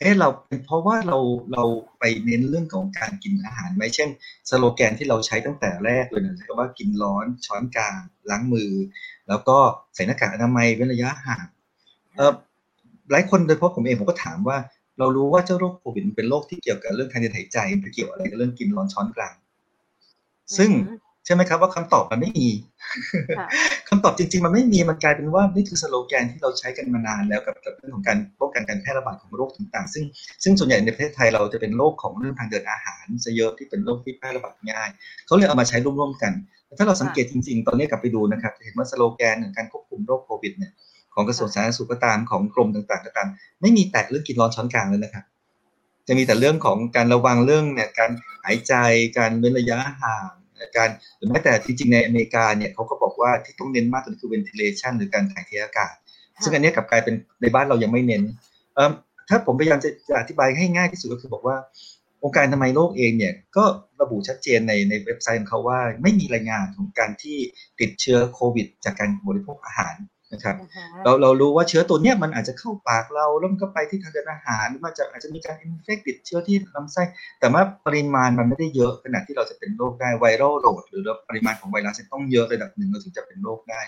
[0.00, 1.18] เอ๊ะเราเป็นเพราะว่าเรา
[1.52, 1.64] เรา
[1.98, 4.08] ไปเน้นเรื่องของการกินอาหารไหมเช่น
[4.50, 7.98] สโลแกนที่เราใช้ตั้งแต่แรกเลยนะว่ากินร้อนช้อนกลาง
[8.30, 8.72] ล้างมือ
[9.28, 9.56] แล้วก็
[9.94, 11.46] ใส่หน้ากากอนามัยเว้นระยะห่าง
[12.16, 12.32] เออ
[13.10, 14.58] หลายคนโดยเฉพาะผมเองผมก็ถามว่า
[14.98, 19.34] เรารู้ว่าเจ้าโรคโควิดเป็นโรคที่เกี่ยวกับเรื่องการเดินหายใจไปเกี่ยวอะไรกับเรื่องกินร้อนช้อนกลาง
[20.56, 20.70] ซึ่ง
[21.26, 22.48] ใช่ไหมครับว่าคำตอบมันไม่มี
[23.88, 30.04] คำตอบจริง ๆ มันไม่มีมันกลายเป็นว่านี่คือสโลแกนที่เราใช้กันมานานแล้วกับเรื่องของการป้องกันการแพร่ระบาดของโรคต่างๆ ซึ่ง
[30.42, 34.90] ซึ่งส่วนใหญ่ในประเทศไทยเราจะเป็นโรคของเรื่องทางเดินอาหารจะเยอะที่เป็นโรคที่แพร่ระบาดง่าย
[35.26, 36.32] เขาเลยเอามาใช้ร่วมๆกัน
[36.78, 40.72] ถ้าเราสังเกตจริง ๆ ตอนนี้กลับไปดูนะครับจะเห็นว่าสโลแกนของการควบคุมโรคโควิดเนี่ย
[41.14, 43.28] ของกระทรวงสาธารณสุขก็ตามของกรมต่างๆก็ตาม
[43.60, 45.24] ไม่มีแตะเรื่องกินร้อนช้อนกลางเลยนะครับ
[46.08, 48.10] จะมีแต่เรื่องของการระวังเรื่องเนี่ยการ
[48.44, 48.74] หายใจ
[49.18, 50.30] การเว้นระยะห่าง
[50.76, 55.92] การหรือแม้แต่จริงๆในอเมริกาเนี่ยเขาก็บอกว่าที่ต้องเน้นมากก็คือ ventilation หรือการถ่ายเทอากาศ
[56.44, 58.22] ซึ่งอันนี้กลับกลายเป็นในบ้านเรายังไม่เน้น
[59.28, 59.88] ถ้าผมพยายามจะ
[60.20, 61.56] อธิบายให้ง่ายที่สุดก็คือบอกว่า
[62.24, 63.64] องค์การทำไมโลกเองเนี่ยก็
[64.00, 67.36] ระบุชัดเจนในในเว็บไซต์ของเขาว่า ไม่มีรายงานของการที่
[67.80, 69.94] ติดเชื้อโควิด จากการบริโภคอาหาร
[70.32, 70.56] นะครับ
[71.04, 77.02] เราเรารู้ว่าเชื้อตัวเนี้ยมันอาจจะเข้าปากเราแล้วมันก็ไปที่ทางเดินอาหารมันจะอาจจะมีการอินเฟกติดเชื้อที่ลำไส้
[77.40, 83.80] แต่ว่าปริมาณมันไม่ได้เยอะขนาดที่เราจะเป็นโรคได้ไวรัลโหลดหรือปริมาณของไวรัสต้องเยอะระดับหนึ่งเราถึงจะเป็นโรคได้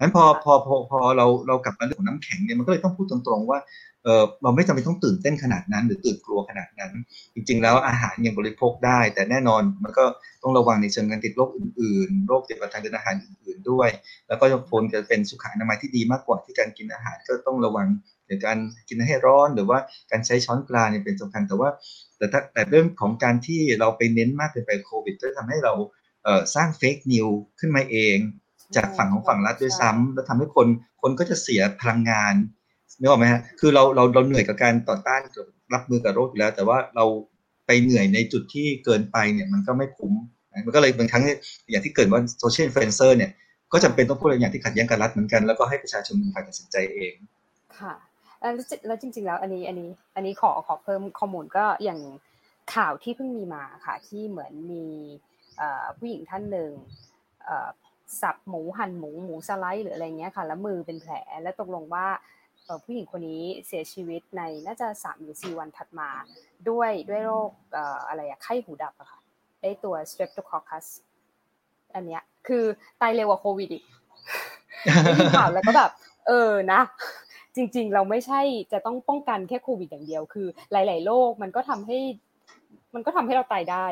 [0.00, 3.58] งั้นพอพอพอพอเราเรากลับมาเรื่องของน้ำแข็งเนี่ยมันก็เลยต้องพูดตรงๆว่า
[4.04, 6.92] เออเราไม่จำเป็นต้องตื่นเต้นขนาดนั้น หรือตื่นกลัวขนาดนั้น
[7.34, 10.04] จริง ๆ แล้วอาหารยังบริโภคได้ แต่แน่นอนมันก็
[10.42, 13.88] ต้องระวังในเชิงการติดโรคอื่นๆโรคติดประทางเดินอาหารอื่น ๆด้วย
[14.28, 17.86] แล้วก็จะพ้นจะเป็นสุขอนามัยที่ดีมากกว่าที่การกินอาหารก็ต้องระวัง
[18.28, 19.78] ในการกินให้ร้อนหรือว่า
[20.10, 21.70] การใช้ช้อนกลางเนี่ยเป็นสำคัญแต่ว่า
[22.18, 25.74] แต่ถ้าแต่เรื่องของการที่เราไปเน้นมากเกินไปโควิดก็ทำให้เรา
[26.22, 28.16] สร้าง fake news ขึ้นมาเอง
[28.76, 30.66] จากฝั่งของฝั่งรัฐด้วยซ้ำแล้วทำให้คน
[31.02, 32.34] คนก็จะเสียพลังงาน
[33.00, 35.20] นึกออกไหมฮะคือเราเราเราเหนื่อยกับการต่อต้าน
[35.74, 37.04] รับมือกับโรคอยู่แล้ว แต่ว่าเรา
[37.66, 40.12] ไปเหนื่อยในจุดที่เกินไปเนี่ยมันก็ไม่คุ้ม
[40.66, 41.24] มันก็เลยบางครั้ง
[41.70, 43.30] อย่างที่เกิดว่า social influencer เนี่ย
[43.72, 47.14] ก็จำเป็นต้องพูดอย่างที่ขัดแย้งกับรัฐเหมือนกันแล้วก็ให้ประชาชนมีฝ่ายตัดสินใจเอง
[47.80, 47.94] ค่ะ
[48.86, 52.00] แล้วจริงๆแล้วอันนี้อันนี้อันนี้ขอขอเพิ่มข้อมูลก็อย่าง
[52.74, 54.84] ข่าวที่เพิ่งมีมาค่ะ ที่เหมือนมี
[55.98, 56.70] ผู้หญิงท่านหนึ่ง
[58.20, 62.06] สับหมูหั่นหมูหมูสไลด์หรืออะไรเงี้ยค่ะ แล้วมือเป็นแผลและตกลงว่า
[62.84, 66.08] ผู้หญิงคนนี้เสียชีวิตในน่าจะสามหรือสี่วันถัดมา
[66.68, 67.50] ด้วยด้วยโรค
[68.08, 69.20] อะไรอะไข้หูดับอะค่ะ
[69.60, 70.86] ไอตัว streptococcus
[71.94, 72.64] อันเนี้ยคือ
[73.00, 73.84] ตายเร็วกว่าโควิดอีก
[75.02, 75.90] ได้ยินข่าวแล้วก็แบบ
[76.26, 76.80] เออนะ
[77.56, 78.40] จริง ๆ เราไม่ใช่
[78.72, 81.98] จะต้องป้องกันแค่โควิดอย่างเดียว คือ หลาย ๆ โรคมันก็ทำให้
[82.94, 83.86] มันก็ทำให้เราตายได้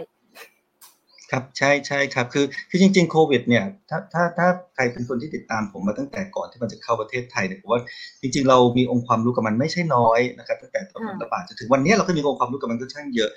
[1.30, 7.80] ครับใช่ใช่ครับคือคือจริง ๆ โควิดเนี่ยถ้าถ้าถ้าใครเป็นคนที่ติดตามผมมาตั้งแต่ก่อนที่มันจะเข้าประเทศไทยเนี่ยผมว่า
[8.22, 13.30] จริง ๆ เรามีองค์ความรู้กับมันไม่ใช่น้อยนะครับตั้งแต่ตอนมันระบาดจนถึงวันนี้เราก็มีองค์ความรู้กับมันก็ช่างเยอะ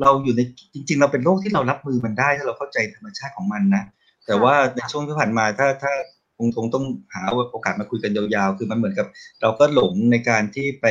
[0.00, 0.40] เราอยู่ใน
[0.74, 3.84] จริง ๆ เราเป็นโรคที่เรารับมือมันได้ ถ้าเราเข้าใจธรรมชาติของมันนะ
[4.26, 5.92] แต่ว่าในช่วงที่ผ่านมาถ้าถ้า
[6.38, 6.84] คงคงต้อง
[7.14, 7.22] หา
[7.52, 9.06] โอกาสมาคุยกันยาวๆ คือมันเหมือนกับ
[9.42, 10.86] เราก็หลงในการที่ไป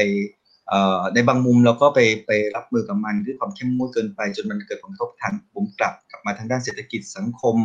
[1.14, 7.56] ในบางมุมเราก็ไปไปรับมือกับมันด้วยความเข้มงวดเกินไป จนมันเกิดผลกระทบทางบุมกลับกลับมาทางด้านเศรษฐกิจสังคม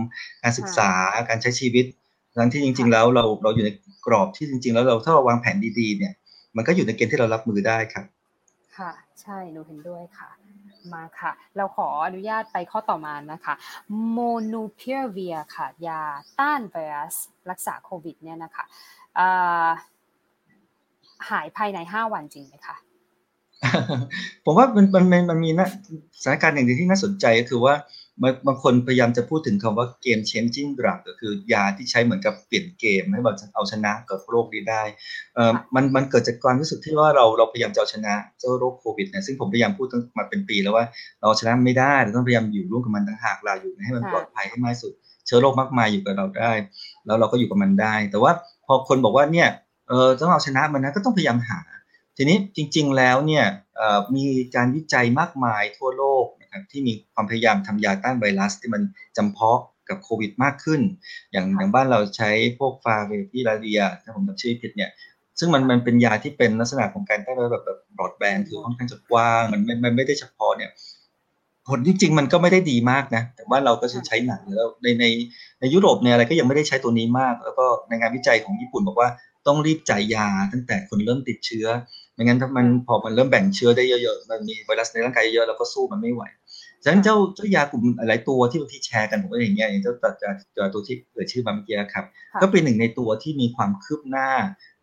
[0.42, 0.90] การศึกษา
[1.28, 1.86] การใช้ชีวิต
[2.36, 3.70] นั้นที่จริง ๆ แล้วเราเราอยู่ใน
[4.06, 6.12] กรอบที่จริง ๆ แล้วเราถ้าเราวางแผนดีๆเนี่ย
[6.56, 8.04] มันก็อยู่ในเกณฑ์ที่เรารับมือได้ครับ
[8.78, 8.90] ค่ะ
[9.22, 10.30] ใช่หนูเห็นด้วยค่ะ
[10.92, 13.54] มาค่ะ เราขออนุญาตไปข้อต่อมานะคะ
[14.10, 14.18] โม
[14.52, 16.02] นูเพียเวียค่ะ ยา
[16.38, 17.16] ต้านไวรัส
[17.50, 18.64] รักษาโควิดเนี่ยนะคะ
[21.30, 22.76] หายภายใน 5 วันจริงไหมคะ
[24.44, 25.68] ผมว่ามันมันมันมีนะ
[26.22, 27.74] สถานการณ์อย่างที่น่าสนใจก็คือว่า
[28.46, 34.82] บางคนพยายามจะพูดถึงคำว่าเกมเชนจิ้งดรักก็คือยาที่ใช้เหมือนกับเปลี่ยนเกมให้เราเอาชนะกับโรคนี้ได้
[35.34, 40.84] เออมันมันเกิดจากความรู้สึกที่ว่าเราเราพยายามจะเอาชนะเจ้าโรคโควิดเนี่ยซึ่งผมพยายามพูดตั้งมาเป็นปีแล้วว่า
[41.20, 44.92] เราชนะไม่ได้เราต้องพยายามอยู่ร่วมกับมันต่างหากเราอยู่ให้มันปลอดภัยให้มากสุด
[45.26, 46.52] เชื้อโรคมากมายอยู่กับเราได้
[47.06, 48.32] แล้วเราก็อยู่กับมันได้ แต่ว่า
[48.66, 49.48] พอคนบอกว่าเนี่ย
[49.88, 51.60] เออต้องเอาชนะมันนะก็ต้องพยายามหา
[52.20, 53.44] ทีนี้จริง ๆ แล้วเนี่ย
[54.16, 58.82] มีการวิจัยมากมายทั่วโลกนะครับที่มีความพยายามทำยาต้านไวรัสที่มัน
[59.16, 60.80] จำเพาะกับโควิดมากขึ้น
[61.32, 64.90] อย่างอย่างบ้านเราใช้พวกฟาเวพิลาเรียถ้าผมจำชื่อผิดเนี่ย
[65.38, 70.70] ซึ่งมันมันเป็นยาที่เป็นลักษณะของการต้านไวรัสแบบแบบบรอดแบนคือค่อนข้างจะกว้างมันไม่มันไม่ได้เฉพาะเนี่ย
[71.68, 75.04] ผลจริงๆมันก็ไม่ได้ดีมากนะ แต่ว่าเราก็ใช้หนักแล้วในใน
[75.60, 79.08] ในยุโรปเนี่ยอะไรก็ยังไม่ได้ใช้ตัวนี้มาก แล้วก็ในงานวิจัยของญี่ปุ่นบอกว่า
[79.46, 81.66] ต้องรีบจ่ายยาตั้งแต่คนเริ่มติดเชื้อ
[82.18, 86.22] ไม่งั้นถ้ามันพอมันเริ่มแบ่งเชื้อได้เยอะๆ มันมีไวรัสในร่างกายเยอะแล้วก็สู้มันไม่ไหว
[86.82, 90.34] ฉะนั้นเจ้าเจ้ายากลุ่มหลายตัวที่บางทีแชร์กันผมก็อย่างเงี้ยอย่างเจ้าตัดจาก
[90.74, 92.04] ตัวที่เกิดชื่อมาเมื่อกี้ครับ
[92.42, 94.28] ก็เป็นหนึ่งในตัวที่มีความคืบหน้า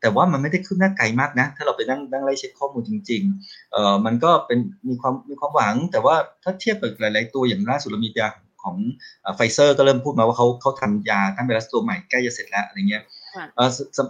[0.01, 8.27] แต่ว่ามันไม่ได้คืบหน้าไกลมากนะ ถ้าเราไปนั่งนั่งไล่เช็คข้อมูลจริงๆ เอ่อ มันก็เป็นมีความมีความหวัง แต่ว่าถ้าเทียบกับหลาย ๆ ตัวอย่างล่าสุดเรามียา
[8.63, 8.77] ของ
[9.35, 13.03] ไฟเซอร์ก็เริ่มพูดมาว่าเขาเขาทำยาต้านไวรัสตัวใหม่ใกล้จะเสร็จแล้วอะไรเงี้ย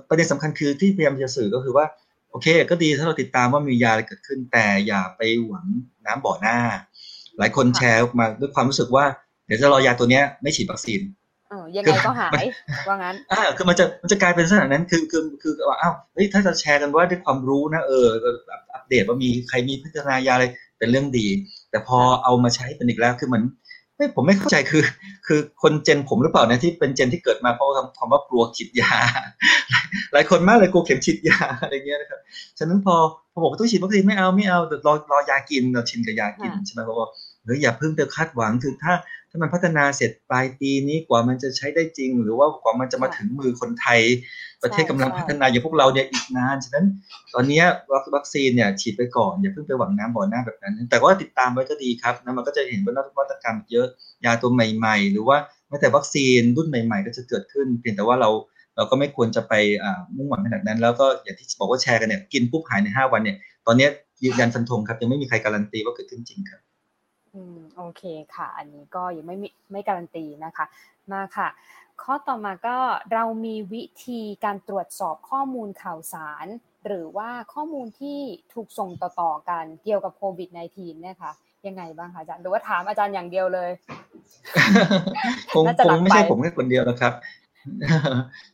[0.10, 1.86] ประเด็นสำคัญคือที่พยายามจะสื่อก็คือว่า
[2.36, 5.66] โอเค ก็ดีถ้าเราติดตามว่ามียาอะไรเกิดขึ้น แต่อย่าไปหวัง
[6.06, 6.58] น้ำบ่อหน้า
[7.38, 9.06] หลายคนแชร์มาด้วยความรู้สึกว่า
[9.46, 11.02] เดี๋ยวจะรอยาตัวเนี้ยไม่ฉีดวัคซีน
[11.76, 12.46] ยังไงก็หาย
[12.88, 18.08] ว่างั้น อ่า คือมันจะมันจะกลายเป็นลักษณะนั้น คือคือคือว่าอ้าวเฮ้ยถ้าจะแชร์กันว่าด้วยความรู้นะเออ
[18.74, 20.46] อัปเดตว่ามีใครมีพัฒนายาอะไร
[20.80, 21.28] เป็นเรื่องดี
[21.70, 23.44] แต่พอเอามาใช้เป็นอีกแล้วคือเหมือน
[23.96, 24.84] ไม่ผมไม่เข้าใจคือ
[25.28, 28.92] คือคนเจนผมหรือเปล่าเนี่ยที่เป็นเจนที่เกิดมาเพราะทำคำว่ากลัวฉีดยา
[30.14, 32.20] หลายคนมากเลยกลัวเข็มฉีดยาอะไรเงี้ยนะครับ
[32.58, 32.96] ฉะนั้นพอ
[33.32, 37.08] พอบอกต้องฉีดวัคซีนไม่เอาไม่เอารอรอยากินเราชินกับยากินใช่ไหมเพราะว่า
[37.44, 38.94] เฮ้ยอย่าเพิ่งไปคาดหวังคือถ้า
[39.36, 44.00] ถ้ามันพัฒนาเสร็จปลายปีนี้กว่ามันจะใช้ได้จริง หรือว่ากว่ามันจะมาถึงมือคนไทย
[44.64, 46.86] ประเทศกำลังพัฒนาอย่างพวกเราเนี่ยอีกนานฉะนั้น
[47.34, 47.62] ตอนนี้
[48.16, 53.88] วัคซีนเนี่ยฉีดไปก่อนอย่าเพิ่งไปหวังน้ำบ่อหน้าแบบนั้น แต่ว่าติดตามไว้ก็ดีครับนะมันก็จะเห็นว่านวัตกรรมเยอะ
[54.26, 58.30] ยาตัวใหม่ ๆ หรือว่าแม้แต่วัคซีนรุ่นใหม่ ๆ ก็จะเกิดขึ้น เพียงแต่ว่าเรา
[58.76, 59.54] เราก็ไม่ควรจะไป
[60.16, 63.88] มุ่งหวังขนาดนั้น แล้วก็อย่างที่บอกว่าแชร์กันเนี่ยกินปุ๊บหายใน 5 วันเนี่ยตอนนี้
[64.24, 66.62] ยืนยันฟันธงครับยังไม่มีใครการันตีว่าเกิดขึ้นจริงครับ
[67.36, 68.04] อืมโอเค
[68.36, 70.66] ค่ะ อันนี้ก็ยังไม่มีไม่การันตีนะคะ
[71.12, 71.48] มาค่ะ
[72.04, 72.78] ข้อต่อมาก็
[73.14, 76.48] เรามีวิธีการตรวจสอบข้อมูลข่าวสาร
[76.86, 78.20] หรือว่าข้อมูลที่
[78.54, 81.32] ถูกส่งต่อๆกันเกี่ยวกับโควิด -19 เนี่ยค่ะ
[81.68, 83.70] ยังไงบ้างคะอาจารย์หรือว่าถามอาจารย์อย่างเดียวเลย
[85.54, 87.14] คงคงไม่ใช่ผมแค่คนเดียวนะครับ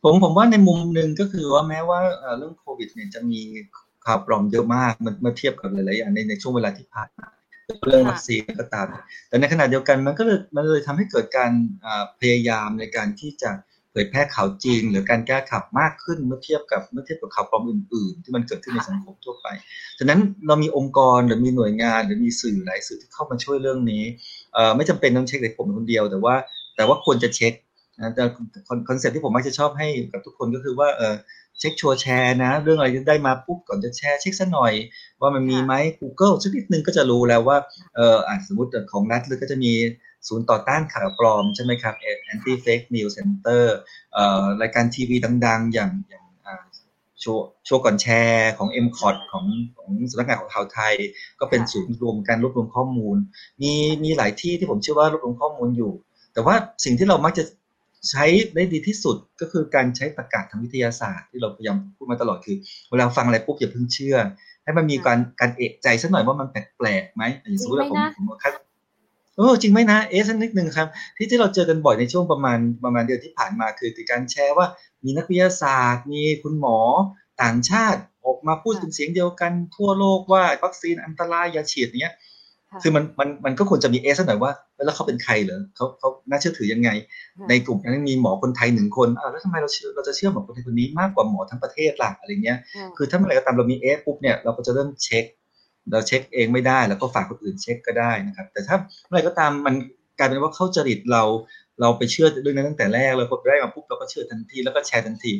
[0.04, 1.98] ผมผมว่าในมุมหนึ่งก็คือว่าแม้ว่า
[2.38, 3.40] เรื่องโควิด เนี่ยจะมี
[4.06, 7.28] ข่าวปลอมเยอะมากเมื่อเทียบกับหลายๆอย่างในในช่วงเวลาที่ผ่านมา
[7.86, 8.86] เรื่องวัคซีนก็ตาม
[9.28, 11.52] แต่ในขณะเดียวกันมันก็เลยมันเลยทำให้เกิดการ
[12.20, 13.50] พยายามในการที่จะ
[13.90, 19.46] เผยแพร่ข่าวจริง หรือการแก้ข่าวมากขึ้นเมื่อเทียบกับเมื่อเทียบกับข่าวปลอมอื่น ๆ ที่มันเกิดขึ้นในสังคมทั่วไป
[19.98, 24.02] ฉะนั้นเรามีองค์กรหรือมีหน่วยงาน หรือมีสื่อหลายสื่อที่เข้ามาช่วยเรื่องนี้
[24.76, 26.34] ไม่จำเป็นต้องเช็คแต่ผมคนเดียว แต่ว่า
[26.76, 27.52] แต่ว่าควรจะเช็ค
[27.98, 28.22] นะแต่
[28.88, 31.14] concept ที่ผมมักจะชอบให้กับทุกคนก็คือว่าเออ
[31.62, 34.72] เช็คชัวร์แชร์นะ เรื่องอะไรได้มาปุ๊บก่อนจะแชร์เช็คซะหน่อย
[35.20, 37.56] ว่ามันมีไหม Google สักนิดนึงก็จะรู้แล้วว่า
[37.96, 39.72] เอออ่สมมติของนัดหรือก็จะมี
[40.28, 41.94] ศูนย์ต่อต้านข่าวปลอมใช่ไหมครับ
[42.32, 43.64] Anti Fake News Center
[44.12, 46.24] เอ่อรายการทีวีดังๆ อย่างอย่าง
[47.20, 49.44] ชัวร์ชัวร์ก่อนแชร์ของ m c o t ของ
[49.76, 50.94] ของสำนักงานของข่าวไทย
[51.40, 53.16] ก็เป็นศูนย์รวมการรวบรวมข้อมูล
[53.62, 53.72] มี
[54.04, 55.92] มีหลายที่ที่ผมเชื่อว่ารวบรวมข้อมูลอยู่
[56.34, 57.44] แต่ว่าสิ่งที่เรามักจะ
[58.10, 62.56] ใช้ได้ดีที่สุดก็คือการใช้ตรรกะทางวิทยาศาสตร์ที่เราพยายามพูดมาตลอดคือ
[62.90, 64.16] เวลาฟังอะไรปุ๊บอย่าเพิ่งเชื่อ
[64.64, 68.52] ให้มันมีการการเอกใจสักหน่อยว่ามันแปลกๆไหมอย่างสมมติว่าผมผมคัด
[69.36, 74.66] โอ้จริงไหมนะเอสักนิดนึงครับ ที่ที่เราเจอกันบ่อยในช่วงประมาณประมาณเดือนที่ผ่านมาคือการแชร์ว่า
[75.04, 76.78] มีนักวิทยาศาสตร์ มีคุณหมอ
[77.42, 82.14] ต่างชาติออกมาพูดเป็นเสียงเดียวกันทั่วโลกว่าวัคซีนอันตรายอย่าฉีดเนี้ย
[82.82, 84.52] คือมันมันมันก็ควรจะมีเอ๊ะสักหน่อยว่า
[84.84, 86.90] แล้วเขาเป็นใครเหรอเขาเขาน่าเชื่อถือยังไง
[87.48, 92.58] ในกลุ่มนั้นมีหมอคนไทยหนึ่งคนอ่าแล้วทำไมเราเชื่อเราจะเชื่อหมอคนไทยคนนี้มากกว่าหมอทั้งประเทศล่ะอะไรเงี้ย
[92.96, 95.24] คือถ้าเมื่อไหร่ก็ตามเรามีเอ๊ะปุ๊บเนี่ยเราก็จะเริ่มเช็ค
[95.90, 98.76] เราเช็คเองไม่ได้แล้วก็ฝากคนอื่นเช็คก็ได้นะครับ แต่ถ้า
[99.08, 99.74] เมื่อไหร่ก็ตามมัน
[100.18, 101.22] กลายเป็นว่าเข้าจริตเรา
[101.80, 105.32] เราไปเชื่อเรื่องนั้นตั้งแต่แรกเราพอได้มาปุ๊บเราก็เชื่อทันทีแล้วก็แชร์ทันที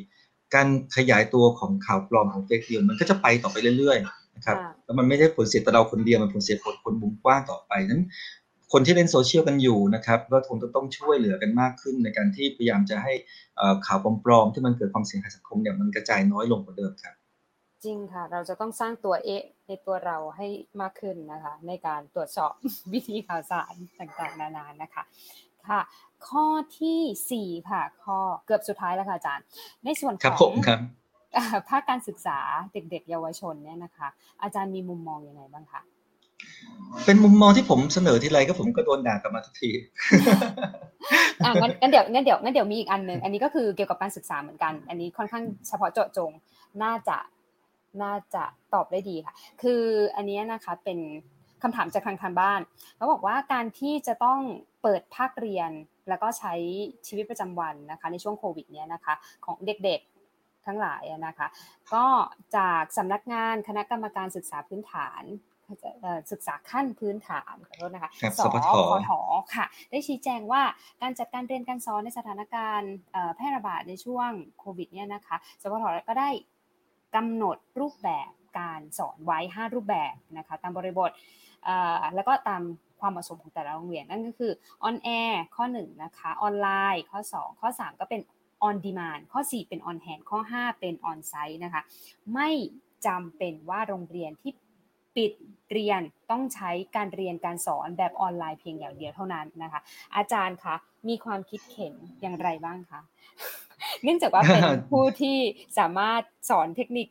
[0.54, 3.98] การขยายตัวของข่าวปลอมของ fake news มันก็จะไปต่อไปเรื่อย
[4.46, 8.02] ครับแล้วมันไม่ได้ผลเสียต่อเราคนเดียวมันผลเสียผลคนมุมกว้างต่อไปนั้น
[8.72, 13.12] คนที่เล่นโซเชียลกันอยู่นะครับก็คงจะต้องช่วยเหลือกันมากขึ้นในการที่พยายามจะให้
[13.86, 17.14] ข่าวปลอมๆที่มันเกิดความเสียหายสังคมเนี่ยมันกระจายน้อยลงกว่าเดิมครับ
[17.84, 20.46] จริงค่ะ เราจะต้องสร้างตัวเอ๊ะในตัวเราให้
[20.80, 22.52] มากขึ้นนะคะ ในการตรวจสอบ
[22.92, 25.02] วิธีข่าวสารต่างๆ นานานะคะ
[25.68, 25.80] ค่ะ
[26.28, 26.46] ข้อ
[26.80, 29.44] ที่ 4 ค่ะ ข้อเกือบสุดท้ายแล้วค่ะอาจารย์
[29.84, 30.54] ในส่วนของ
[31.68, 32.38] ภาคการศึกษา
[32.72, 34.08] เด็ก ๆ เยาวชนเนี่ยนะคะ
[34.42, 35.80] อาจารย์มีมุมมองอยังไงบ้างคะ
[37.06, 39.70] เป็นมุมมองที่ผมเสนอทีไรก็ผมก็โดนด่ากลับมาทุกที
[41.44, 46.30] อ่างั้นเดี๋ยวงั้นเดี๋ยวงั้นเดี๋ยวมีอีกอันหนึ่งอันนี้ก็คือเกี่ยวกับการศึกษาเหมือนกัน อันนี้ค่อนข้างเฉพาะเจาะจง
[46.82, 47.16] น่าจะ
[48.02, 49.82] น่าจะตอบได้ดีค่ะ คือ
[50.16, 50.98] อันนี้นะคะเป็น
[51.62, 52.60] คำถามจากทางทางบ้าน
[52.96, 54.40] เขาบอกว่าการที่จะต้อง
[54.82, 55.70] เปิดภาคเรียน
[56.08, 56.54] แล้วก็ใช้
[57.06, 59.14] ชีวิตประจำวันนะคะ ในช่วงโควิดเนี้ยนะคะ
[59.44, 60.00] ของเด็ก
[60.66, 61.46] ทั้งหลายนะคะ
[61.94, 62.06] ก็
[62.56, 65.24] จากสำนักงานคณะกรรมการศึกษาพื้นฐาน
[66.32, 68.56] ศึกษาขั้นพื้นฐานขอโทษนะคะสพ
[69.08, 69.10] ท
[69.54, 70.62] ค่ะ ได้ชี้แจงว่า
[71.02, 72.92] การจัดการเรียนการสอนในสถานการณ์
[73.36, 76.30] แพร่ระบาดในช่วงโควิดเนี่ยนะคะ สพทก็ได้
[77.14, 81.10] กำหนดรูปแบบการสอนไว้ 5 รูปแบบนะคะตามบริบท
[82.14, 82.62] แล้วก็ตาม
[83.00, 88.20] ความเหมาะสมของแต่ละโรงเรียนนั่นก็คือ on air ข้อ 1 นะคะ ออนไลน์ข้อ 2 ข้อ 3 ก็เป็น
[88.66, 91.82] on demand ข้อ 4 เป็น on hand ข้อ 5 เป็น on site นะคะ
[92.34, 92.50] ไม่
[93.06, 94.52] จำเป็นว่าโรงเรียนที่
[95.16, 95.32] ปิด
[95.72, 99.80] เรียนต้องใช้การเรียนการสอนแบบออนไลน์เพียงอย่างเดียวเท่านั้นนะคะ
[100.16, 100.74] อาจารย์คะ
[101.08, 103.00] มีความคิดเห็นอย่างไรบ้างคะ
[104.02, 105.36] เนื่องจากว่าเป็นผู้ที่
[105.78, 107.08] สามารถสอนเทคนิค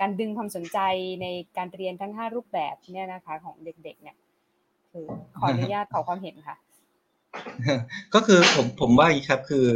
[0.00, 0.78] การดึงความสนใจ
[1.22, 4.16] ในการเรียนทั้ง 5 รูปแบบเนี่ยนะคะของเด็กๆเนี่ย
[4.90, 5.06] คือ
[5.38, 6.56] ขออนุญาตขอความเห็นค่ะ
[8.14, 9.66] ก็คือผมผมว่าอย่างนี้ครับ คือ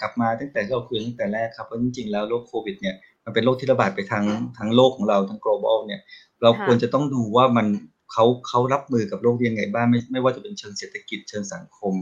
[0.00, 4.26] กลับมาตั้งแต่เราคุยตั้งแต่แรกครับว่าจริงๆแล้วโรคโควิดเนี่ยมันเป็นโรคที่ระบาดไปทั้ง
[4.58, 6.00] ทั้งโลกของเราทั้ง global เนี่ย
[6.42, 7.66] เราควรจะต้องดูว่ามัน
[8.12, 11.94] เขาเขารับมือกับโรคยังไงบ้างไม่ไม่ว่าจะเป็นเชิงเศรษฐกิจเชิงสังคม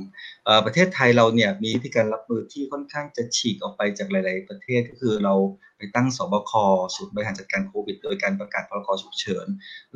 [0.65, 5.35] ประเทศไทยเราเนี่ยมีวิธีการรับมือที่ค่อนข้างจะฉีกออกไปจากหลาย ๆ ประเทศก็คือเรา
[5.77, 6.53] ไปตั้งสบค
[6.95, 9.47] ศูนย์บริหารจัดการโควิด โดยการประกาศพรกฉุกเฉิน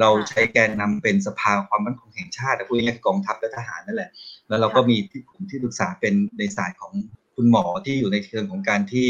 [0.01, 4.11] เราใช้แกนนำเป็นสภาความมั่นคงแห่งชาติพูดง่ายๆกองทัพและทหารนั่นแหละ
[4.49, 6.93] แล้วเราก็มีที่กลุ่มที่ปรึกษาเป็นในสายของ
[7.35, 9.07] คุณหมอที่อยู่ในเชิงของการที่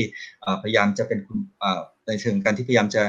[0.62, 1.38] พยายามจะเป็นคุณ
[2.08, 3.02] ในเชิงการที่พยายามจะ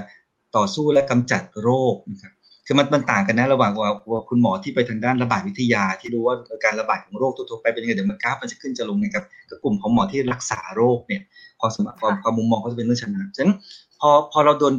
[0.56, 2.34] ต่อสู้และกำจัดโรคนะครับ
[2.66, 11.22] คือมันมันต่างกันนะระหว่างว่าคุณหมอที่ไปทางด้านระบาดวิทยา ที่รู้ว่าการระบาดของโรคทั่วไปเป็นยังไงเดี๋ยวมันกราฟมันจะขึ้นจะลงไงครับกับกลุ่มของหมอที่รักษาโรคเนี่ย
[11.62, 13.56] ความสมความความมุมมองเขาจะเป็นเรื่องชนะฉะนั้น
[14.00, 14.74] พอพอเราโดน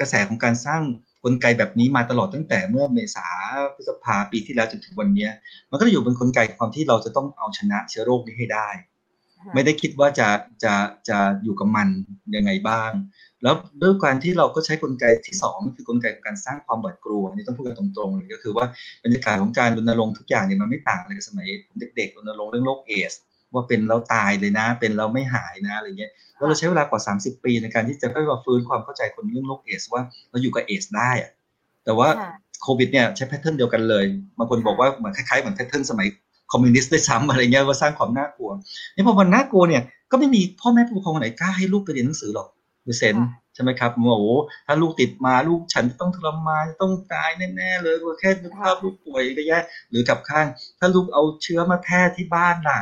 [0.00, 0.82] กระแสของการสร้าง
[1.24, 3.26] กลไกแบบนี้มาตลอดตั้งแต่เมื่อเมษา
[3.74, 5.28] พฤษภาปีที่แล้วจนถึงวันนี้
[5.70, 8.68] มันก็จะอยู่บนกลไกความที่เราจะต้องเอาชนะเชื้อโรคนี้ให้ได้
[9.54, 10.28] ไม่ได้คิดว่าจะ
[10.64, 10.74] จะ
[11.08, 11.88] จะอยู่กับมัน
[12.36, 12.90] ยังไงบ้าง
[13.42, 18.66] แล้วด้วยการที่เราก็ใช้กลไกที่สองคือกลไกของการสร้างความหวาดกลัวนี่ต้องพูดกันตรงๆเลยก็คือว่า
[19.04, 21.46] บรรยากาศของการรณรงค์ทุกอย่างเนี่ยมันไม่ต่างอะไรกับสมัย
[21.96, 23.12] เด็กๆรณรงค์เรื่องโรคเอดส์
[23.54, 31.30] ว่าเป็นแล้วตายเลยนะ เป็นแล้วไม่หายนะอะไรเงี้ยแล้วเราใช้เวลากว่า 30 ปีในการที่จะค่อยมาฟื้นความเข้าใจคนเรื่องโรคเอดส์ว่าเราอยู่กับเอดส์ได้อะ
[31.84, 32.08] แต่ว่า
[32.62, 34.04] โควิดเนี่ยใช้ pattern เดียวกันเลย
[34.38, 36.06] บางคนบอกว่าเหมือนคล้ายๆเหมือน pattern สมัย
[36.52, 38.50] คอมมิวนิสต์ด้วยซ้ำอะไรเงี้ยว่าสร้างความน่ากลัว
[38.94, 42.48] นี่พอมันน่ากลัวเนี่ยก็ไม่มีพ่อแม่ผู้ปกครองคนไหนกล้าให้ลูกไปเรียนหนังสือหรอก
[42.88, 43.16] ดูเซน
[43.54, 44.26] ใช่ไหมครับโอ้โห
[44.66, 49.58] ถ้าลูกติดมาลูกฉันต้องทรมานต้องตายแน่ๆเลยแค่นึกภาพลูกป่วยก็แย่
[49.90, 50.46] หรือกับข้าง
[50.78, 52.80] ถ้าลูกเอาเชื้อมาแพร่ที่บ้านล่ะ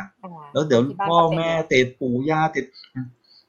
[0.53, 2.64] แล้วเดี๋ยวพ่อแม่ติดปู่ย่าติด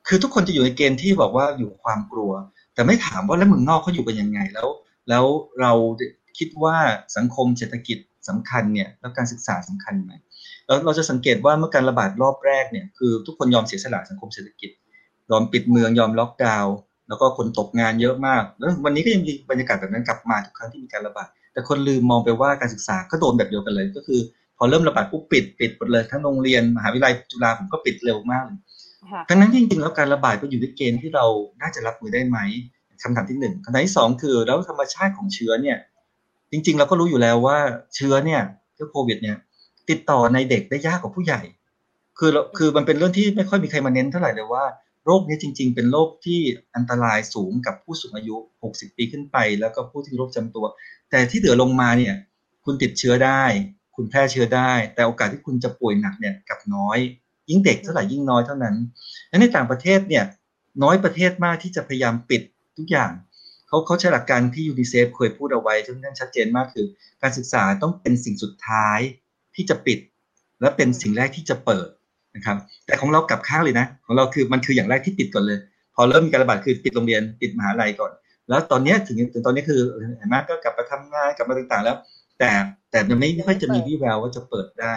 [0.08, 2.32] คือทุกคนจะอยู่ในเกณฑ์ที่บอกว่าอยู่ความกลัว
[2.74, 4.67] แต่ไม่ถามว่าแล้วเมืองนอกเขาอยู่กันยังไงแล้ว
[5.10, 5.26] แล้ว
[5.62, 5.72] เรา
[6.38, 6.76] คิดว่า
[7.17, 7.98] สังคมเศรษฐกิจ
[8.30, 10.12] สำคัญเนี่ยแล้วการศึกษาสำคัญไหม
[10.65, 14.72] แล้วเราจะสังเกตว่าเมื่อการระบาดรอบแรกเนี่ยคือทุกคนยอมเสียสละสังคมเศรษฐกิจ
[15.31, 16.75] ยอมปิดเมืองยอมล็อกดาวน์
[17.09, 24.19] แล้วก็คนตกงานเยอะมากแล้ววันนี้ก็ยังมีบรรยากาศแบบนั้นกลับมาทุกครั้งที่มีการระบาดแต่คนลืมมองไปว่าการศึกษาก็โดนแบบเดียวกันเลย ก็คือ
[24.57, 28.59] พอเริ่มระบาดปุ๊บปิดปิดหมดเลยทั้งโรงเรียนมหาวิทยาลัยจุฬาผมก็ปิดเร็วมากเลย
[29.29, 31.25] ทั้งนั้นจริงๆแล้วการระบาดก็อยู่ในเกณฑ์ที่เรา
[31.61, 32.37] น่าจะรับมือได้ไหม
[33.03, 35.77] คำถามที่หนึ่งคำถามที่สองคือแล้วธรรมชาติของเชื้อเนี่ย
[36.51, 37.57] จริง ๆ เราก็รู้อยู่แล้วว่า
[37.95, 38.41] เชื้อเนี่ย
[38.73, 39.37] เชื้อโควิด เนี่ย
[39.89, 41.41] ติดต่อในเด็กได้ยากกว่าผู้ใหญ่
[42.19, 44.63] คือคือมันเป็นเรื่องที่ไม่ค่อยมีใครมาเน้นเท่าไหร่เลยว่า
[45.10, 46.39] โรคนี้จริง ๆ เป็นโรคที่
[46.76, 48.36] อันตรายสูงกับผู้สูงอายุ
[48.67, 50.65] 60 ปีขึ้นไป แล้วก็ผู้ที่มีโรคจำตัว
[51.10, 52.15] แต่ที่เหลือลงมาเนี่ย
[52.65, 53.43] คุณติดเชื้อได้
[53.96, 56.98] คุณแพร่เชื้อได้ แต่โอกาสที่คุณจะป่วยหนักเนี่ยกับน้อย
[57.50, 58.76] ยิ่งเด็กเท่าไหร่ยิ่งน้อยเท่านั้น
[59.30, 60.26] และในต่างประเทศเนี่ย
[60.84, 62.41] น้อยประเทศมากที่จะพยายามปิด
[62.78, 63.12] ทุกอย่าง
[63.67, 66.86] เขาเขาใช้หลักการที่ยูนิเซฟเคยพูดเอาไว้ที่นั่นชัดเจนมากคือ
[67.22, 69.00] การศึกษาต้องเป็นสิ่งสุดท้าย
[69.56, 70.00] ที่จะปิด
[70.62, 71.88] และเป็นสิ่งแรกที่จะเปิด
[72.38, 75.58] นะครับ แต่ของเรากลับข้างเลยนะ ของเราคือมันคืออย่างแรกที่ปิดก่อนเลย
[75.95, 78.12] พอเริ่มมีการระบาดคือปิดโรงเรียนปิดมหาลัยก่อน
[78.50, 79.80] แล้วตอนนี้ถึงถึงตอนนี้คือ
[80.17, 81.97] เห็นไหมก็กลับมาทำงานกลับมาต่างๆ แล้ว
[82.39, 82.52] แต่
[82.91, 84.93] แต่ยังไม่ค่อยจะมีวี่แววว่าจะเปิดได้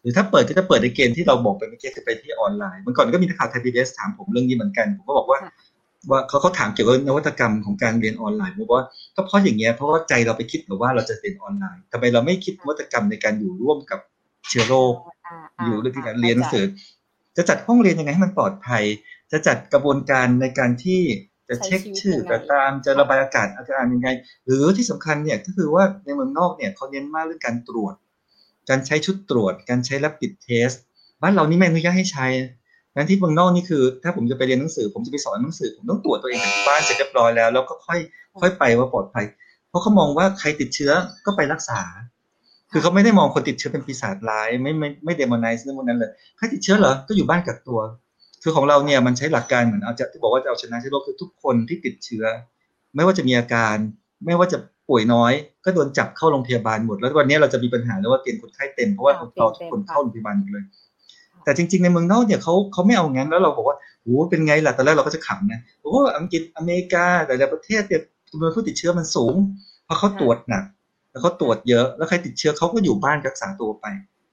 [0.00, 5.38] หรือถ้าเปิดก็จะเปิดในเกณฑ์ที่เราบอกไปเมื่อกี้คือไปที่ออนไลน์เมื่อก่อนก็มีนักข่าวไทยพีบีเอสถามผมเรื่องนี้เหมือนกันผมก็บอกว่า
[6.10, 14.00] ว่าเขาเขาถามเกี่ยวกับนวัตกรรมของการเรียนออนไลน์ผมบอกว่าก็เพราะอย่างเงี้ยเพราะว่าใจเราไปคิดแบบว่าเราจะเรียนออนไลน์ทำไมเราไม่คิดนวัตกรรมในการอยู่ร่วมกับ
[14.48, 14.94] เชื้อโรค
[15.64, 16.64] อยู่เรื่องการเรียนหนังสือ
[17.36, 18.84] จะจัดห้องเรียนยังไงให้มันปลอดภัย
[19.32, 21.00] จะจัดกระบวนการในการที่
[21.48, 24.08] จะเช็คชื่อกระตามจะระบายอากาศอาการยังไง
[24.46, 27.94] หรือที่สำคัญเนี่ยก็คือว่าในเมืองนอกเนี่ยเขาเน้นมากเรื่องการตรวจ
[28.68, 30.70] การใช้ชุดตรวจ การใช้รับปิดเทส
[31.22, 32.26] บ้านเรานี่ไม่อนุญาตให้ใช้
[32.96, 38.00] นั้นที่เมืองนอกนี่คือ ถ้าผมจะไปเรียนหนังสือ ผมจะไปสอนหนังสือ ผมต้องตรวจตัวเองที่บ้านเสร็จเรียบร้อยแล้ว แล้วก็ค่อย
[38.40, 39.24] ค่อยไปว่าปลอดภัย
[39.68, 40.92] เพราะเขามองว่าใครติดเชื้อ
[41.26, 41.80] ก็ไปรักษา
[42.72, 47.80] คือเขาไม่ได้มองคนติดเชื้อเป็นปีศาจร้ายไม่ไม่ไม่เดมอนไนซ์เรื่องพวกนั้นเลยใครติดเชื้อเหรอก็อยู่บ้านกักตัว
[48.42, 52.24] คือของเราเนี่ยมันใช้หลักการเหมือนเอาจะที่บอกว่าจะเอาชนะเชื้อโรคคือทุกคนที่ติดเชื้อ
[52.94, 53.76] ไม่ว่าจะมีอาการ
[54.26, 55.32] ไม่ว่าจะป่วยน้อย
[55.64, 60.64] ก็โดนจับเข้าโรงพยาบาลหมด แล้ววันนี้เราจะมีปัญหาแล้วว่าเตียงคนไข้เต็มเพราะว่าเราทุกคนเข้าโรงพยาบาลหมดเลย
[61.44, 69.34] แต่จริง ๆในเมืองนอกเนี่ยเขาเขาไม่เอางั้นแล้วเราบอกว่าโอ้เป็นไงล่ะตอนแรกเราก็จะขำนะโอ้อังกฤษอเมริกาแต่ละประเทศเนี่ยจำนวนผู้ติดเชื้อมันสูง
[69.84, 70.64] เพราะเขาตรวจหนัก
[71.10, 73.86] แล้วเขาตรวจเยอะแล้วใครติดเชื้อเขาก็อยู่บ้านรักษาตัวไป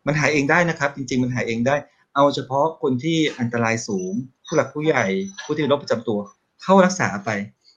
[0.06, 1.76] มันหายเองได้นะครับ จริง ๆ มันหายเองได้
[2.16, 4.13] เอาเฉพาะคนที่อันตรายสูง
[4.46, 5.06] ผู้หลักผู้ใหญ่
[5.46, 6.20] ผู้ที่มีโรคประจำตัว
[6.63, 7.30] เข้ารักษาไป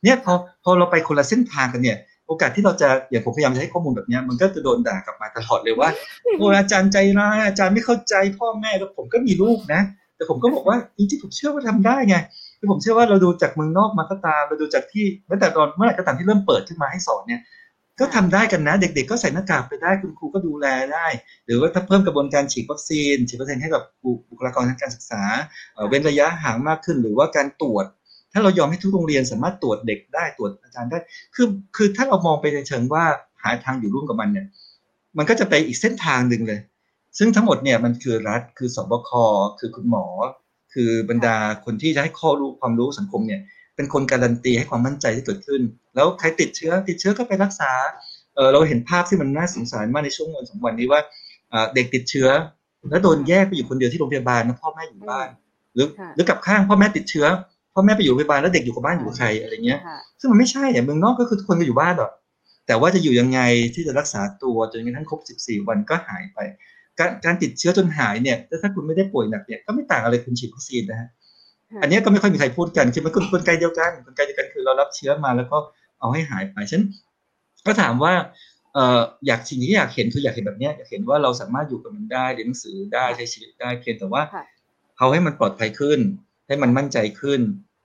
[0.05, 0.33] เนี่ยพอ
[0.65, 5.89] พอเราไปคนละเส้นทางกันเนี่ยโอกาสที่เราจะอย่างผมพยายามจะให้ข้อมูลแบบนี้มันก็จะโดนด่ากลับมาตลอดเลยว่า
[6.39, 9.83] โอ้อาจารย์ใจร้ายอาจารย์ไม่เข้าใจพ่อแม่แล้วผมก็มีลูกนะ
[10.17, 12.17] แต่ผมก็บอกว่าจริงๆผมเชื่อว่าทำได้ไง
[12.59, 17.41] คือผมเชื่อว่าเราดูจากเมืองนอกมาก็ตามเราดูจากที่แม้แต่ตอนเมื่อไหร่ก็ตามที่เริ่มเปิดขึ้นมาให้สอนเนี่ย
[18.01, 21.07] ก็ทำได้กันนะ เด็ก ๆ ก็ใส่หน้ากากไปได้คุณครูก็ดูแลได้
[21.47, 23.83] หรือว่าถ้าเพิ่มกระบวนการฉีดวัคซีนฉีดวัคซีนให้กับ
[24.31, 25.23] บุคลากรทางการศึกษา
[25.89, 27.87] เว้นระยะห่างมากขึ้น หรือว่าการตรวจ
[28.33, 30.99] ถ้าเรายอมให้ทุกโรงเรียนสามารถตรวจเด็กได้ตรวจอาจารย์ได้
[31.35, 33.05] คือคือถ้าเรามองไปในเชิงว่า
[33.43, 34.47] หาทางอยู่ร่วมกับมันเนี่ย
[35.19, 36.61] มันก็จะไปอีกเส้นทางหนึ่งเลย
[37.19, 39.11] ซึ่งทั้งหมดเนี่ยมันคือรัฐคือสบค
[39.59, 40.07] คือคุณหมอ
[40.75, 43.41] คือบรรดาคนที่จะให้ข้อรู้ความรู้สังคมเนี่ย
[43.81, 45.63] เป็นคนการันตีให้ความมั่นใจที่เกิดขึ้น
[45.95, 47.73] แล้วใครติดเชื้อติดเชื้อก็ไปรักษา
[48.35, 51.01] เออเราเห็นภาพที่มันน่าสงสารมากในช่วงวันสองวันนี้ว่า
[51.75, 52.29] เด็กติดเชื้อ
[52.91, 55.29] แล้วโดนแยกไปอยู่คนเดียวที่โรงพยาบาลนะพ่อแม่อยู่บ้าน
[55.75, 57.27] หรือหรือกับข้างพ่อแม่ติดเชื้อ
[57.75, 59.81] พ่อแม่ไปอยู่โรงพยาบาลแล้วเด็กอยู่กับบ้านอยู่กับใครอะไรเงี้ย
[60.21, 62.13] ซึ่งมันไม่ใช่อะเมืองนอกก็คือทุกคนก็อยู่บ้านหรอก
[62.67, 63.41] แต่ว่าจะอยู่ยังไง
[63.75, 66.39] ที่จะรักษาตัวจนกระทั่งครบ 14 วันก็หายไป
[66.99, 71.09] การการติดเชื้อจนหายเนี่ยถ้าคุณไม่ได้ป่วยหนักเนี่ยก็ไม่ต่างอะไรคุณฉีดวัคซีนนะฮะ
[71.83, 75.59] อันนี้ก็ไม่ค่อยมีใครพูดกันคือมันกลไกเดียวกันกลไกเดียวกันคือเรารับเชื้อมาแล้วก็
[76.01, 76.83] เอาให้หายไปฉัน
[77.67, 78.13] ก็ถามว่า
[78.75, 84.23] เอ่ออยากสิ่งที่อยากเห็นคืออยากเห็นแบบนี้อยากเห็นว่าเราสามารถอยู่กับมันได้เรียนหนังสือได้ใช้ชีวิตได้เพียงแต่ว่า
[84.99, 85.99] เอาให้มันปลอดภัยขึ้น
[86.47, 87.41] ให้มันมั่นใจขึ้น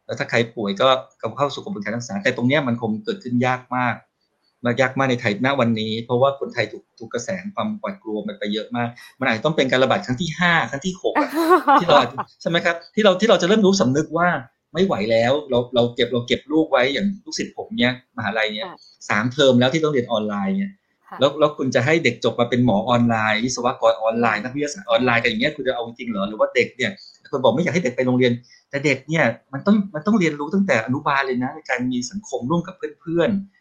[0.06, 0.88] แล้วถ้าใครป่วยก็
[1.38, 3.96] เข้าสู่กระบวนการรักษาแต่ตรงนี้มันคงเกิดขึ้นยากมาก
[4.66, 11.14] มากยากมากในไทยณวันนี้ เพราะว่าคนไทยถูกถูกกระแสความหวาดกลัวมันไปเยอะมาก มันอาจจะต้องเป็นการระบาดครั้งที่ห้าครั้งที่หก
[11.82, 11.98] ที่เรา
[12.42, 14.30] ใช่ไหมครับที่เราที่เราจะเริ่มรู้สำนึกว่า
[14.74, 18.68] ไม่ไหวแล้ว เราเราเก็บเราเก็บลูกไว้อย่างลูกศิษย์ผมเนี้ยมหาลัยเนี้ย
[19.10, 20.72] สามเทอมแล้วที่ต้องเรียนออนไลน์เนี่ย
[21.20, 26.92] แล้วแล้วคุณจะให้เด็กจบมาเป็นหมอออนไลน์วิศวกรออนไลน์นักวิทยาศาสตร์ออนไลน์กันอย่างเงี้ยคุณจะเอาจริงเหรอหรือว่าเด็กเนี่ย
[27.32, 28.32] คนบอกไม่อยากให้เด็กไปโรงเรียน
[28.70, 33.55] แต่เด็กเนี่ยมันต้องมันต้องเรียนรู้ตั้งแต่อนุบาลเลยนะในการมีสังคมร่วมกับเพื่อนๆ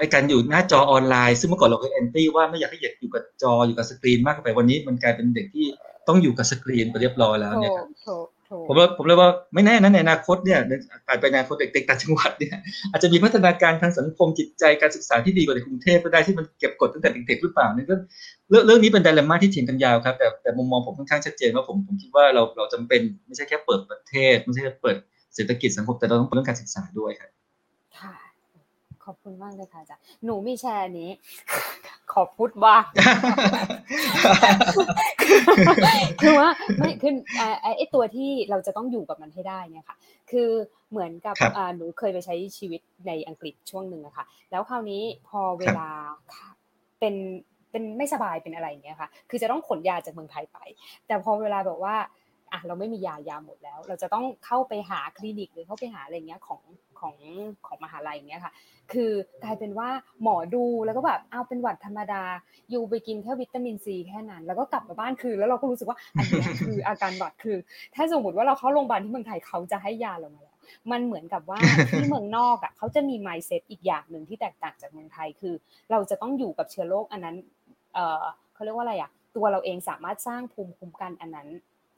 [0.00, 5.66] ไอการอยู่หน้าจอออนไลน์ ซึ่งเมื่อก่อนเราเคย anti ว่าไม่อยากให้เด็กอยู่กับจออยู่กับสกรีนมากไปวันนี้มันกลายเป็นเด็กที่
[6.08, 7.72] ต้องอยู่กับสกรีนไปเรียบร้อยแล้วเนี่ย
[8.68, 10.58] ผมเลยผมเลยว่าไม่แน่นะในอนาคตเนี่ย
[11.08, 12.56] อาจไปอนาคตเด็กๆต่างจังหวัดเนี่ย
[12.90, 17.94] อาจจะมีพัฒนาการทางสังคมจิตใจการศึกษาที่ดีกว่าในกรุงเทพก็ได้ที่มันเก็บกดตั้งแต่เด็กๆหรือเปล่านี่ก็
[18.50, 24.96] เรื่องเรื่องนี้เป็นไดเลม่าที่เถียงกันยาวครับ แต่แต่มุมมองผมค่อนข้างชัดเจนว่าผมผมคิดว่าเราเราจำเป็นไม่ใช่แค่เปิดประเทศ ไม่ใช่แค่เปิด
[25.34, 27.41] เศรษฐกิจสังคมแต่เราต้องเรื่องการศึกษาด้วยครับค่ะ
[29.04, 31.10] ขอบคุณมากเลยค่ะอาจารย์หนูมีแชร์นี้
[32.12, 32.84] ขอพูดบ้าง
[36.22, 37.12] คือว่าไม่คือ
[37.76, 39.96] ไอ้ตัวที่เราจะต้องอยู่กับมันให้ได้เนี่ยค่ะ
[40.30, 40.48] คือ
[40.90, 41.36] เหมือนกับ
[41.76, 45.88] หนูเคยไปใช้ชีวิตในอังกฤษช่วงหนึ่งอะค่ะ แล้วคราวนี้พอเวลา
[47.00, 47.14] เป็น
[47.70, 50.58] เป็นไม่สบายเป็นอะไรเงี้ยค่ะ คือจะต้องขนยาจากเมืองไทยไป
[51.06, 51.96] แต่พอเวลาแบบว่า
[52.52, 56.60] อะเราไม่มียายาหมดแล้ว เราจะต้องเข้าไปหาคลินิกหรือเข้าไปหาอะไรเงี้ยของ
[57.02, 57.16] ของ
[57.66, 58.52] ของมหาลัยเงี้ยค่ะ
[58.92, 59.12] คือ
[59.44, 59.88] กลายเป็นว่า
[60.22, 62.22] หมอดูแล้วก็แบบเอาเป็นหวัดธรรมดา
[62.70, 67.56] อยู่ไปกินแค่วิตามินซีแค่นั้น แล้วก็กลับมาบ้านคือแล้วเราก็รู้สึกว่าอันนี้คืออาการหวัดคือ
[67.94, 70.56] ถ้าสมมติว่าเราเข้าโรงพยาบาลที่เมืองไทยเขาจะให้ยาเรามาแล้ว
[70.90, 71.58] มันเหมือนกับว่า
[71.90, 75.54] ที่เมืองนอกอะเขาจะมี mindset อีกอย่างหนึ่งที่แตกต่างจากเมืองไทยคือ
[75.90, 77.36] เราจะต้องอยู่กับเชื้อโรคอันนั้น
[77.94, 81.48] เออเขาเรียกว่าอะไรอะตัวเราเองสามารถสร้างภูมิคุ้มกันอันนั้น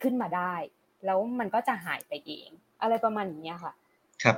[0.02, 0.54] ขึ้นมาได้
[1.06, 2.48] แล้วมันก็จะหายไปเอง
[2.82, 3.72] อะไรประมาณนี้ค่ะ
[4.22, 4.36] ครับ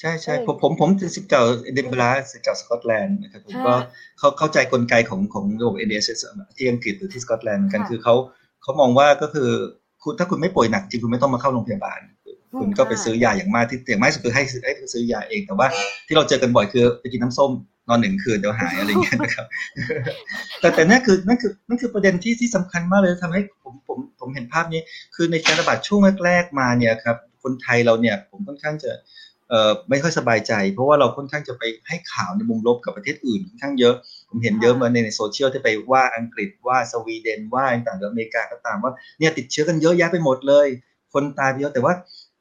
[0.00, 1.42] ใช่ใช่ผมผมผมศิษย์เก่า
[1.74, 3.74] เอดินบะระศิษย์เก่าสกอตแลนด์นะครับผมก็
[4.18, 6.10] เขาเข้าใจกลไกของของระบบ NHS
[6.56, 8.14] ที่อังกฤษหรือที่สกอตแลนด์กันคือเขา
[8.62, 9.48] เขามองว่าก็คือ
[10.02, 12.00] คุณถ้าคุณไม่ป่วยหนักจริงคุณไม่ต้องมาเข้าโรงพยาบาล
[12.60, 15.66] คุณก็ไปซื้อยาอย่างมากที่อย่างมากสุดคือให้ให้ซื้อยาเองแต่ว่า
[16.06, 17.50] ที่เราเจอกันบ่อยคือไปกินน้ำส้ม
[17.88, 19.46] นอนหนึ่งคืนเดี๋ยวหายอะไรเงี้ยนะครับ
[20.60, 24.80] แต่แต่นั่นคือนั่นคือนั่นคือประเด็นที่ที่สำคัญมากเลยทำให้ผมผมผมเห็นภาพนี้
[25.14, 28.92] คือในการระบาดช่วงแรกๆมาเนี่ยครับ คนไทยเราเนี่ยผมค่อนข้างจะ
[29.48, 33.94] เอ่อไม่ค่อยสบายใจ เพราะว่าเราค่อนข้างจะไปให้ข่าวในมุมลบกับประเทศอื่นค่อนข้างเยอะ
[34.28, 40.66] ผมเห็นเยอะมาในในโซเชียลที่ไปว่าอังกฤษว่าสวีเดนว่าต่างๆหรืออเมริกาก็ตามว่าเนี่ยติดเชื้อกันเยอะแยะไปหมดเลย
[41.12, 41.94] คนตายไปเยอะแต่ว่า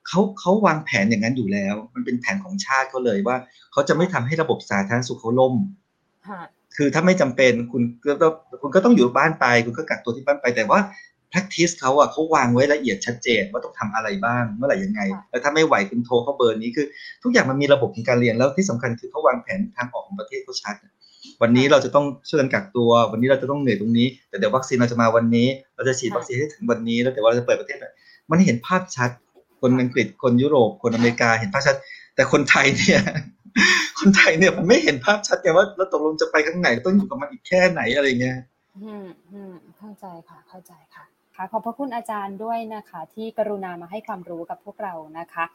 [0.07, 3.37] เขาเขาวางแผนอย่างนั้นอยู่แล้ว มันเป็นแผนของชาติเขาเลยว่า
[3.71, 5.55] เขาจะไม่ทำให้ระบบสาธารณสุขเขาล่ม
[6.77, 10.79] คือถ้าไม่จำเป็นคุณก็ต้องคุณก็ต้องอยู่บ้านไป คุณก็กักตัวที่บ้านไปแต่ว่า
[11.31, 16.85] practice เขาอะเขาวางไว้ละเอียดชัดเจนว่าต้องทำอะไรบ้างเมื่อไหร่ยังไง แล้วถ้าไม่ไหวคุณโทรเข้าเบอร์นี้คือ
[17.23, 20.75] ทุกอย่างมันมีระบบในการเรียนแล้วที่สำคัญคือเขาวางแผนทางออกของประเทศเขาชัด
[21.41, 27.77] วันนี้เราจะต้องช่วยกันกักตัว วันนี้เราจะต้องเหนื่อยตรงนี้ แต่เดี๋ยววัคซีนเราจะมาวันนี้ เราจะฉีดวัคซีนให้ถึงวันนี้ แล้วแต่ว่าเราจะเปิดประเทศ
[28.31, 29.09] มันเห็นภาพชัด
[29.61, 31.75] คนอังกฤษคนยุโรป คนอเมริกาเห็นภาพชัด
[32.15, 33.01] แต่คนไทยเนี่ย
[33.99, 38.37] คนไทยเนี่ยมันไม่เห็นภาพชัดไงว่าเราตกลงจะไปข้างไหนต้องอยู่กับมันอีกแค่ไหนอะไรเงี้ย
[38.83, 41.05] อืมอืมเข้าใจค่ะเข้าใจค่ะ
[41.51, 45.45] ขอบพระคุณอาจารย์ด้วยนะคะ ที่กรุณามาให้ความรู้กับพวกเรานะคะ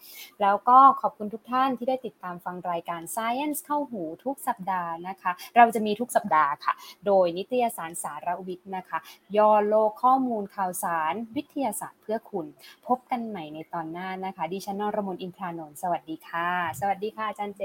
[0.42, 6.73] แล้วก็ขอบคุณทุกท่านที่ได้ติดตามฟังรายการ Science เข้าหูทุกสัปดาห์นะคะ เราจะมีทุกสัปดาห์ค่ะ
[7.07, 8.99] โดยนิตยสารสารวิทย์นะคะ
[9.37, 12.47] ย่อโลกข้อมูลข่าวสารวิทยาศาสตร์เพื่อคุณ
[12.87, 16.49] พบกันใหม่ในตอนหน้านะคะ ดิฉันนรมนอินทรานนท์สวัสดีค่ะ
[16.81, 17.62] สวัสดีค่ะอาจารย์เจ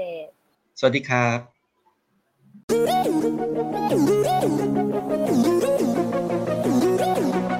[0.78, 1.28] สวัสดีครั
[7.56, 7.59] บ